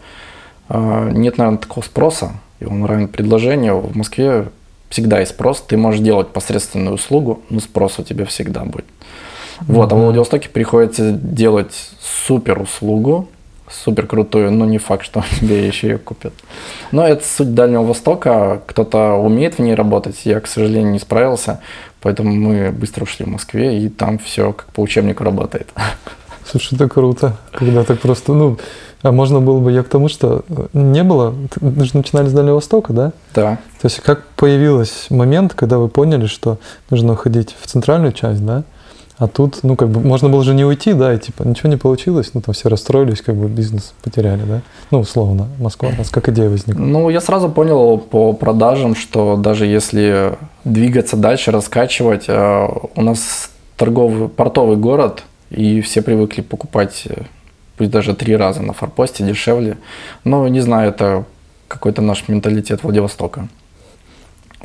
э, 0.70 1.10
нет, 1.14 1.38
наверное, 1.38 1.60
такого 1.60 1.84
спроса, 1.84 2.34
и 2.60 2.66
он 2.66 2.84
равен 2.84 3.08
предложению. 3.08 3.80
В 3.80 3.96
Москве 3.96 4.50
всегда 4.90 5.20
есть 5.22 5.32
спрос, 5.32 5.62
ты 5.66 5.78
можешь 5.78 6.02
делать 6.02 6.28
посредственную 6.30 6.96
услугу, 6.96 7.42
но 7.50 7.62
спрос 7.62 8.00
у 8.00 8.04
тебя 8.04 8.26
всегда 8.26 8.66
будет. 8.66 8.86
Вот, 9.68 9.92
а 9.92 9.96
в. 9.96 10.00
Владивостоке 10.00 10.50
приходится 10.50 11.12
делать 11.12 11.74
супер 12.02 12.62
услугу, 12.62 13.28
супер 13.70 14.08
крутую, 14.08 14.52
но 14.52 14.66
не 14.66 14.78
факт, 14.78 15.06
что 15.06 15.24
тебе 15.40 15.68
еще 15.68 15.90
ее 15.90 15.98
купят. 15.98 16.34
Но 16.92 17.08
это 17.08 17.24
суть 17.26 17.54
Дальнего 17.54 17.84
Востока, 17.84 18.62
кто-то 18.68 19.14
умеет 19.14 19.56
в 19.56 19.60
ней 19.60 19.76
работать, 19.76 20.22
я, 20.26 20.40
к 20.40 20.48
сожалению, 20.48 20.92
не 20.92 21.00
справился, 21.00 21.62
поэтому 22.02 22.34
мы 22.34 22.72
быстро 22.72 23.04
ушли 23.04 23.26
в 23.26 23.30
Москве, 23.30 23.80
и 23.80 23.90
там 23.90 24.20
все 24.20 24.54
как 24.54 24.68
по 24.68 24.82
учебнику 24.82 25.24
работает. 25.24 25.70
Слушай, 26.46 26.76
это 26.76 26.90
круто, 26.90 27.38
когда 27.52 27.84
так 27.84 28.00
просто, 28.00 28.34
ну, 28.34 28.58
а 29.02 29.12
можно 29.12 29.42
было 29.42 29.60
бы, 29.60 29.72
я 29.72 29.84
к 29.84 29.90
тому, 29.90 30.08
что 30.08 30.44
э, 30.48 30.68
не 30.74 31.04
было, 31.04 31.34
вы 31.60 31.86
же 31.86 31.92
начинали 31.94 32.28
с 32.28 32.34
Дальнего 32.34 32.56
Востока, 32.56 32.94
да? 32.94 33.12
Да, 33.36 33.58
То 33.82 33.88
есть 33.88 34.00
как 34.00 34.26
появился 34.38 35.14
момент, 35.14 35.54
когда 35.54 35.78
вы 35.78 35.90
поняли, 35.90 36.26
что 36.26 36.58
нужно 36.90 37.14
уходить 37.14 37.54
в 37.60 37.68
центральную 37.68 38.14
часть, 38.14 38.46
да? 38.46 38.64
А 39.18 39.28
тут, 39.28 39.60
ну, 39.64 39.76
как 39.76 39.90
бы, 39.90 40.00
можно 40.00 40.28
было 40.28 40.44
же 40.44 40.56
не 40.56 40.66
уйти, 40.66 40.94
да, 40.94 41.14
и 41.14 41.20
типа, 41.20 41.44
ничего 41.44 41.70
не 41.70 41.78
получилось, 41.78 42.32
ну, 42.34 42.42
там 42.42 42.54
все 42.54 42.68
расстроились, 42.68 43.22
как 43.22 43.36
бы 43.36 43.48
бизнес 43.48 43.94
потеряли, 44.04 44.42
да? 44.42 44.62
Ну, 44.90 45.00
условно, 45.02 45.48
Москва, 45.60 45.90
у 45.90 45.98
нас 45.98 46.10
как 46.10 46.30
идея 46.30 46.50
возникла. 46.50 46.82
Ну, 46.82 47.10
я 47.10 47.22
сразу 47.22 47.50
понял 47.50 48.00
по 48.00 48.34
продажам, 48.34 48.96
что 48.96 49.38
даже 49.38 49.68
если 49.68 50.38
двигаться 50.64 51.16
дальше, 51.16 51.52
раскачивать, 51.52 52.26
э, 52.28 52.68
у 52.96 53.02
нас 53.02 53.52
торговый, 53.78 54.30
портовый 54.30 54.78
город, 54.78 55.24
и 55.52 55.82
все 55.82 56.02
привыкли 56.02 56.42
покупать, 56.42 57.04
э, 57.06 57.24
пусть 57.78 57.92
даже 57.92 58.16
три 58.16 58.36
раза 58.36 58.64
на 58.64 58.74
форпосте, 58.74 59.24
дешевле. 59.24 59.78
Но 60.24 60.48
не 60.48 60.62
знаю, 60.62 60.90
это 60.90 61.26
какой-то 61.68 62.02
наш 62.02 62.28
менталитет 62.28 62.84
Владивостока. 62.84 63.48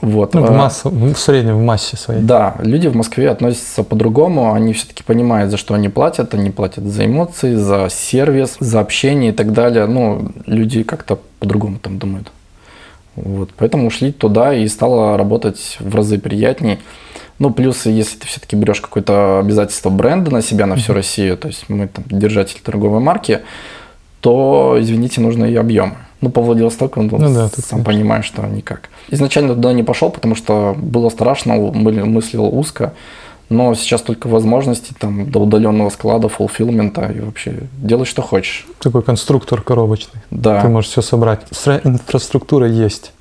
Вот. 0.01 0.35
Ну, 0.35 0.43
в, 0.43 0.51
э, 0.51 0.57
массу, 0.57 0.91
в 0.91 1.17
среднем 1.17 1.59
в 1.59 1.63
массе 1.63 1.97
своей. 1.97 2.21
Да, 2.21 2.55
люди 2.61 2.87
в 2.87 2.95
Москве 2.95 3.31
относятся 3.31 3.83
по-другому, 3.83 4.53
они 4.53 4.73
все-таки 4.73 5.03
понимают, 5.03 5.51
за 5.51 5.57
что 5.57 5.75
они 5.75 5.89
платят, 5.89 6.35
они 6.35 6.51
платят 6.51 6.85
за 6.85 7.07
эмоции, 7.07 7.55
за 7.55 7.89
сервис, 7.91 8.57
за 8.61 8.81
общение 8.81 9.33
и 9.33 9.35
так 9.35 9.53
далее. 9.53 9.87
Ну, 9.87 10.31
люди 10.47 10.85
как-то 10.85 11.19
по-другому 11.41 11.79
там 11.79 11.99
думают. 11.99 12.31
Вот, 13.17 13.51
поэтому 13.57 13.89
ушли 13.89 14.13
туда 14.13 14.55
и 14.55 14.69
стало 14.69 15.17
работать 15.17 15.77
в 15.81 15.95
разы 15.95 16.19
приятней. 16.19 16.79
Ну, 17.41 17.51
плюс, 17.51 17.87
если 17.87 18.19
ты 18.19 18.27
все-таки 18.27 18.57
берешь 18.57 18.81
какое-то 18.81 19.41
обязательство 19.41 19.91
бренда 19.91 20.31
на 20.31 20.43
себя, 20.43 20.67
на 20.67 20.77
всю 20.77 20.93
Россию, 20.93 21.37
то 21.37 21.49
есть 21.49 21.65
мы 21.69 21.89
там 21.89 22.05
держатель 22.09 22.61
торговой 22.63 23.01
марки, 23.01 23.41
то, 24.21 24.77
извините, 24.79 25.21
нужны 25.21 25.51
и 25.51 25.57
объемы. 25.57 25.97
Ну, 26.21 26.31
по 26.31 26.41
Владивостоку, 26.43 27.01
ну, 27.03 27.17
Ну 27.19 27.33
да, 27.35 27.49
тут, 27.49 27.65
сам 27.65 27.85
конечно. 27.85 27.85
понимаешь, 27.85 28.25
что 28.25 28.45
никак. 28.47 28.89
Изначально 29.09 29.55
туда 29.55 29.73
не 29.73 29.83
пошел, 29.85 30.11
потому 30.11 30.35
что 30.35 30.75
было 30.77 31.11
страшно, 31.11 31.55
мыслил 31.57 32.47
узко, 32.47 32.93
но 33.51 33.75
сейчас 33.75 34.03
только 34.03 34.27
возможности 34.27 34.93
там 34.99 35.31
до 35.31 35.39
удаленного 35.41 35.91
склада, 35.91 36.29
фулфилмента 36.29 37.07
и 37.07 37.21
вообще 37.21 37.61
делай, 37.79 38.05
что 38.05 38.23
хочешь. 38.23 38.67
Такой 38.81 39.03
конструктор 39.03 39.63
коробочный. 39.63 40.21
Да, 40.31 40.61
Ты 40.61 40.69
можешь 40.69 40.91
все 40.91 41.03
собрать. 41.03 41.41
Стра- 41.53 41.81
Инфраструктура 41.85 42.67
есть. 42.69 43.13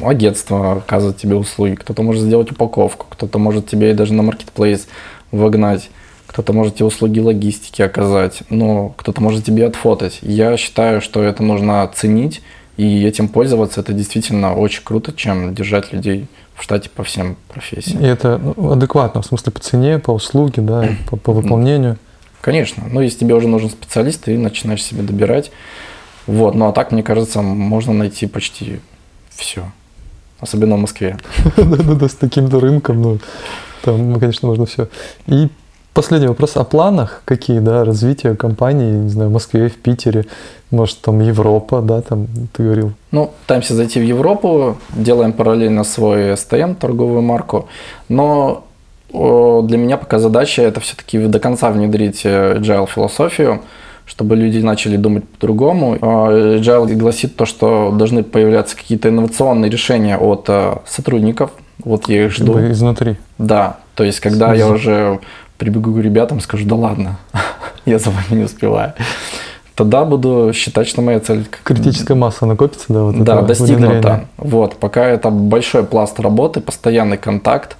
агентство 0.00 0.72
оказывает 0.78 1.18
тебе 1.18 1.36
услуги, 1.36 1.74
кто-то 1.74 2.02
может 2.02 2.22
сделать 2.22 2.50
упаковку, 2.50 3.06
кто-то 3.10 3.38
может 3.38 3.68
тебе 3.68 3.94
даже 3.94 4.14
на 4.14 4.22
маркетплейс 4.22 4.88
вогнать, 5.30 5.90
кто-то 6.36 6.52
может 6.52 6.74
тебе 6.74 6.84
услуги 6.84 7.18
логистики 7.18 7.80
оказать, 7.80 8.42
но 8.50 8.90
кто-то 8.90 9.22
может 9.22 9.46
тебе 9.46 9.64
отфотать. 9.64 10.18
Я 10.20 10.58
считаю, 10.58 11.00
что 11.00 11.22
это 11.22 11.42
нужно 11.42 11.90
ценить 11.94 12.42
и 12.76 13.06
этим 13.06 13.28
пользоваться. 13.28 13.80
Это 13.80 13.94
действительно 13.94 14.54
очень 14.54 14.82
круто, 14.84 15.14
чем 15.14 15.54
держать 15.54 15.94
людей 15.94 16.26
в 16.54 16.62
штате 16.62 16.90
по 16.90 17.04
всем 17.04 17.38
профессиям. 17.48 18.02
И 18.02 18.06
это 18.06 18.38
ну, 18.54 18.72
адекватно, 18.72 19.22
в 19.22 19.26
смысле 19.26 19.50
по 19.50 19.60
цене, 19.60 19.98
по 19.98 20.10
услуге, 20.10 20.60
да, 20.60 20.86
по, 21.08 21.16
по 21.16 21.32
выполнению. 21.32 21.96
Конечно, 22.42 22.84
но 22.86 23.00
если 23.00 23.20
тебе 23.20 23.34
уже 23.34 23.48
нужен 23.48 23.70
специалист, 23.70 24.24
ты 24.24 24.36
начинаешь 24.36 24.84
себе 24.84 25.00
добирать. 25.00 25.50
Вот, 26.26 26.54
ну 26.54 26.68
а 26.68 26.72
так, 26.72 26.92
мне 26.92 27.02
кажется, 27.02 27.40
можно 27.40 27.94
найти 27.94 28.26
почти 28.26 28.80
все. 29.30 29.64
Особенно 30.38 30.76
в 30.76 30.80
Москве. 30.80 31.16
Да-да-да, 31.56 32.10
с 32.10 32.14
таким-то 32.14 32.60
рынком, 32.60 33.00
ну, 33.00 33.18
там, 33.80 34.12
ну, 34.12 34.20
конечно, 34.20 34.48
можно 34.48 34.66
все. 34.66 34.88
И 35.28 35.48
последний 35.96 36.28
вопрос 36.28 36.56
о 36.56 36.64
планах, 36.64 37.22
какие, 37.24 37.58
да, 37.60 37.84
развития 37.84 38.34
компании, 38.34 38.92
не 38.92 39.08
знаю, 39.08 39.30
в 39.30 39.32
Москве, 39.32 39.68
в 39.68 39.76
Питере, 39.76 40.26
может, 40.70 41.00
там 41.00 41.20
Европа, 41.20 41.80
да, 41.80 42.02
там, 42.02 42.26
ты 42.52 42.62
говорил. 42.62 42.92
Ну, 43.12 43.30
пытаемся 43.42 43.74
зайти 43.74 44.00
в 44.00 44.04
Европу, 44.04 44.76
делаем 44.94 45.32
параллельно 45.32 45.84
свой 45.84 46.36
СТМ, 46.36 46.74
торговую 46.74 47.22
марку, 47.22 47.68
но 48.08 48.64
для 49.10 49.78
меня 49.78 49.96
пока 49.96 50.18
задача 50.18 50.62
это 50.62 50.80
все-таки 50.80 51.26
до 51.26 51.38
конца 51.38 51.70
внедрить 51.70 52.22
э, 52.24 52.58
agile 52.58 52.86
философию, 52.86 53.60
чтобы 54.04 54.36
люди 54.36 54.58
начали 54.58 54.96
думать 54.96 55.24
по-другому. 55.28 55.96
А, 56.00 56.58
Agile 56.58 56.94
гласит 56.94 57.36
то, 57.36 57.46
что 57.46 57.94
должны 57.96 58.22
появляться 58.22 58.76
какие-то 58.76 59.08
инновационные 59.08 59.70
решения 59.70 60.18
от 60.18 60.44
э, 60.48 60.74
сотрудников. 60.86 61.50
Вот 61.84 62.08
я 62.08 62.26
их 62.26 62.32
жду. 62.32 62.58
Изнутри. 62.70 63.16
Да, 63.38 63.78
то 63.94 64.04
есть 64.04 64.20
когда 64.20 64.54
я 64.54 64.68
уже 64.68 65.20
прибегу 65.58 65.92
к 65.94 65.98
ребятам, 65.98 66.40
скажу, 66.40 66.66
да 66.66 66.76
ладно, 66.76 67.18
я 67.86 67.98
за 67.98 68.10
вами 68.10 68.38
не 68.38 68.44
успеваю. 68.44 68.92
Тогда 69.76 70.06
буду 70.06 70.52
считать, 70.54 70.88
что 70.88 71.02
моя 71.02 71.20
цель 71.20 71.46
Критическая 71.62 72.14
масса 72.14 72.46
накопится, 72.46 72.86
да, 72.88 73.02
вот 73.02 73.22
да, 73.22 73.42
достигнута. 73.42 73.92
внедрения. 73.92 74.28
Вот, 74.38 74.76
пока 74.76 75.04
это 75.04 75.28
большой 75.28 75.84
пласт 75.84 76.18
работы, 76.18 76.62
постоянный 76.62 77.18
контакт. 77.18 77.76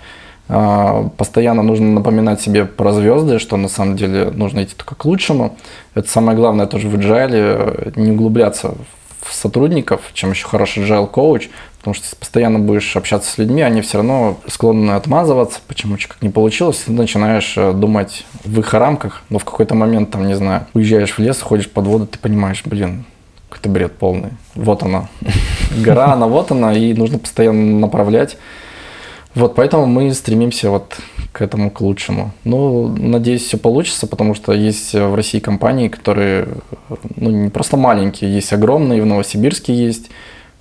а, 0.50 1.08
Постоянно 1.16 1.62
нужно 1.62 1.86
напоминать 1.86 2.42
себе 2.42 2.66
про 2.66 2.92
звезды, 2.92 3.38
что 3.38 3.56
на 3.56 3.68
самом 3.68 3.96
деле 3.96 4.30
нужно 4.30 4.64
идти 4.64 4.74
только 4.76 4.94
к 4.94 5.06
лучшему. 5.06 5.56
Это 5.94 6.06
самое 6.06 6.36
главное 6.36 6.66
тоже 6.66 6.86
в 6.86 6.94
agile, 6.96 7.30
э, 7.32 7.92
не 7.96 8.12
углубляться 8.12 8.74
в 9.22 9.34
сотрудников, 9.34 10.02
чем 10.12 10.32
еще 10.32 10.46
хороший 10.46 10.84
agile 10.84 11.06
коуч, 11.06 11.48
потому 11.86 11.94
что 11.94 12.06
если 12.06 12.16
постоянно 12.16 12.58
будешь 12.58 12.96
общаться 12.96 13.30
с 13.30 13.38
людьми, 13.38 13.62
они 13.62 13.80
все 13.80 13.98
равно 13.98 14.40
склонны 14.48 14.90
отмазываться, 14.90 15.60
почему 15.68 15.96
как 15.96 16.20
не 16.20 16.30
получилось, 16.30 16.82
ты 16.84 16.90
начинаешь 16.90 17.54
э, 17.56 17.72
думать 17.72 18.26
в 18.44 18.58
их 18.58 18.74
рамках, 18.74 19.22
но 19.28 19.38
в 19.38 19.44
какой-то 19.44 19.76
момент, 19.76 20.10
там, 20.10 20.26
не 20.26 20.34
знаю, 20.34 20.66
уезжаешь 20.74 21.12
в 21.12 21.20
лес, 21.20 21.40
ходишь 21.40 21.70
под 21.70 21.86
воду, 21.86 22.06
ты 22.08 22.18
понимаешь, 22.18 22.62
блин, 22.64 23.04
какой-то 23.48 23.68
бред 23.68 23.92
полный. 23.92 24.30
Вот 24.56 24.82
она. 24.82 25.08
Гора, 25.76 26.14
она 26.14 26.26
вот 26.26 26.50
она, 26.50 26.74
и 26.74 26.92
нужно 26.92 27.20
постоянно 27.20 27.78
направлять. 27.78 28.36
Вот 29.36 29.54
поэтому 29.54 29.86
мы 29.86 30.12
стремимся 30.12 30.70
вот 30.70 30.96
к 31.30 31.40
этому, 31.40 31.70
к 31.70 31.80
лучшему. 31.80 32.32
Ну, 32.42 32.88
надеюсь, 32.88 33.44
все 33.44 33.58
получится, 33.58 34.08
потому 34.08 34.34
что 34.34 34.52
есть 34.52 34.92
в 34.92 35.14
России 35.14 35.38
компании, 35.38 35.86
которые, 35.86 36.48
ну, 37.14 37.30
не 37.30 37.48
просто 37.48 37.76
маленькие, 37.76 38.34
есть 38.34 38.52
огромные, 38.52 39.02
в 39.02 39.06
Новосибирске 39.06 39.72
есть 39.72 40.10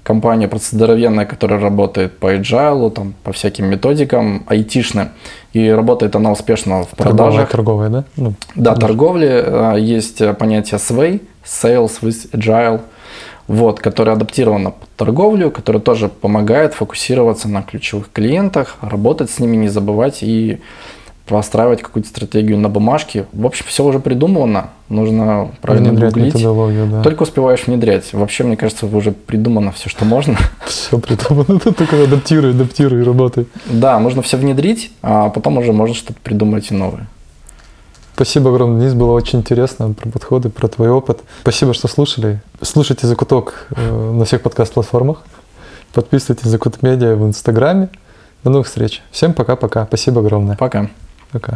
компания 0.06 0.48
здоровенная, 0.54 1.26
которая 1.26 1.60
работает 1.60 2.20
по 2.20 2.36
agile, 2.36 2.92
там, 2.92 3.16
по 3.24 3.32
всяким 3.32 3.66
методикам, 3.66 4.44
айтишным, 4.48 5.10
и 5.52 5.68
работает 5.68 6.16
она 6.16 6.32
успешно 6.32 6.84
в 6.84 6.96
Торговая, 6.96 7.16
продажах. 7.18 7.50
торговая, 7.50 7.90
да? 7.90 8.04
Ну, 8.16 8.34
Да, 8.54 8.76
торговли 8.76 9.28
э, 9.28 9.80
есть 9.80 10.22
э, 10.22 10.34
понятие 10.36 10.80
SWAY, 10.80 11.22
Sales 11.44 12.02
with 12.02 12.30
Agile, 12.34 12.82
вот, 13.48 13.80
которое 13.80 14.12
адаптировано 14.12 14.72
под 14.72 14.90
торговлю, 14.96 15.50
которое 15.50 15.80
тоже 15.80 16.08
помогает 16.08 16.76
фокусироваться 16.76 17.50
на 17.50 17.64
ключевых 17.64 18.12
клиентах, 18.12 18.76
работать 18.82 19.32
с 19.32 19.40
ними, 19.40 19.58
не 19.58 19.70
забывать 19.70 20.22
и 20.22 20.60
простраивать 21.26 21.82
какую-то 21.82 22.08
стратегию 22.10 22.58
на 22.58 22.70
бумажке. 22.70 23.26
В 23.34 23.46
общем, 23.46 23.66
все 23.68 23.84
уже 23.84 24.00
придумано, 24.00 24.70
нужно 24.90 25.52
правильно 25.62 25.90
Внедрять 25.90 26.14
гуглить. 26.14 26.34
методологию, 26.36 26.88
да. 26.88 27.02
Только 27.02 27.24
успеваешь 27.24 27.66
внедрять. 27.66 28.14
Вообще, 28.14 28.44
мне 28.44 28.56
кажется, 28.58 28.86
уже 28.86 29.12
придумано 29.12 29.72
все, 29.72 29.90
что 29.90 30.06
можно. 30.06 30.38
Все 30.66 31.00
придумано, 31.00 31.60
ты 31.60 31.72
только 31.74 32.04
адаптируй, 32.04 32.52
адаптируй, 32.52 33.04
работай. 33.04 33.48
Да, 33.66 33.98
можно 34.00 34.22
все 34.22 34.38
внедрить, 34.38 34.92
а 35.02 35.30
потом 35.30 35.58
уже 35.58 35.74
можно 35.74 35.96
что-то 35.96 36.20
придумать 36.22 36.70
и 36.72 36.74
новое. 36.76 37.08
Спасибо 38.14 38.50
огромное, 38.50 38.82
Денис, 38.82 38.94
было 38.94 39.12
очень 39.12 39.40
интересно 39.40 39.94
про 39.94 40.10
подходы, 40.10 40.50
про 40.50 40.68
твой 40.68 40.90
опыт. 40.90 41.20
Спасибо, 41.42 41.74
что 41.74 41.88
слушали. 41.88 42.42
Слушайте 42.62 43.08
«Закуток» 43.08 43.68
э, 43.76 44.12
на 44.14 44.24
всех 44.26 44.42
подкаст-платформах. 44.42 45.24
Подписывайтесь 45.94 46.48
«Закут 46.48 46.82
Медиа» 46.82 47.16
в 47.16 47.26
Инстаграме. 47.26 47.90
До 48.44 48.52
новых 48.52 48.68
встреч. 48.68 49.02
Всем 49.12 49.34
пока-пока. 49.34 49.86
Спасибо 49.86 50.22
огромное. 50.22 50.56
Пока. 50.56 50.90
Пока. 51.32 51.54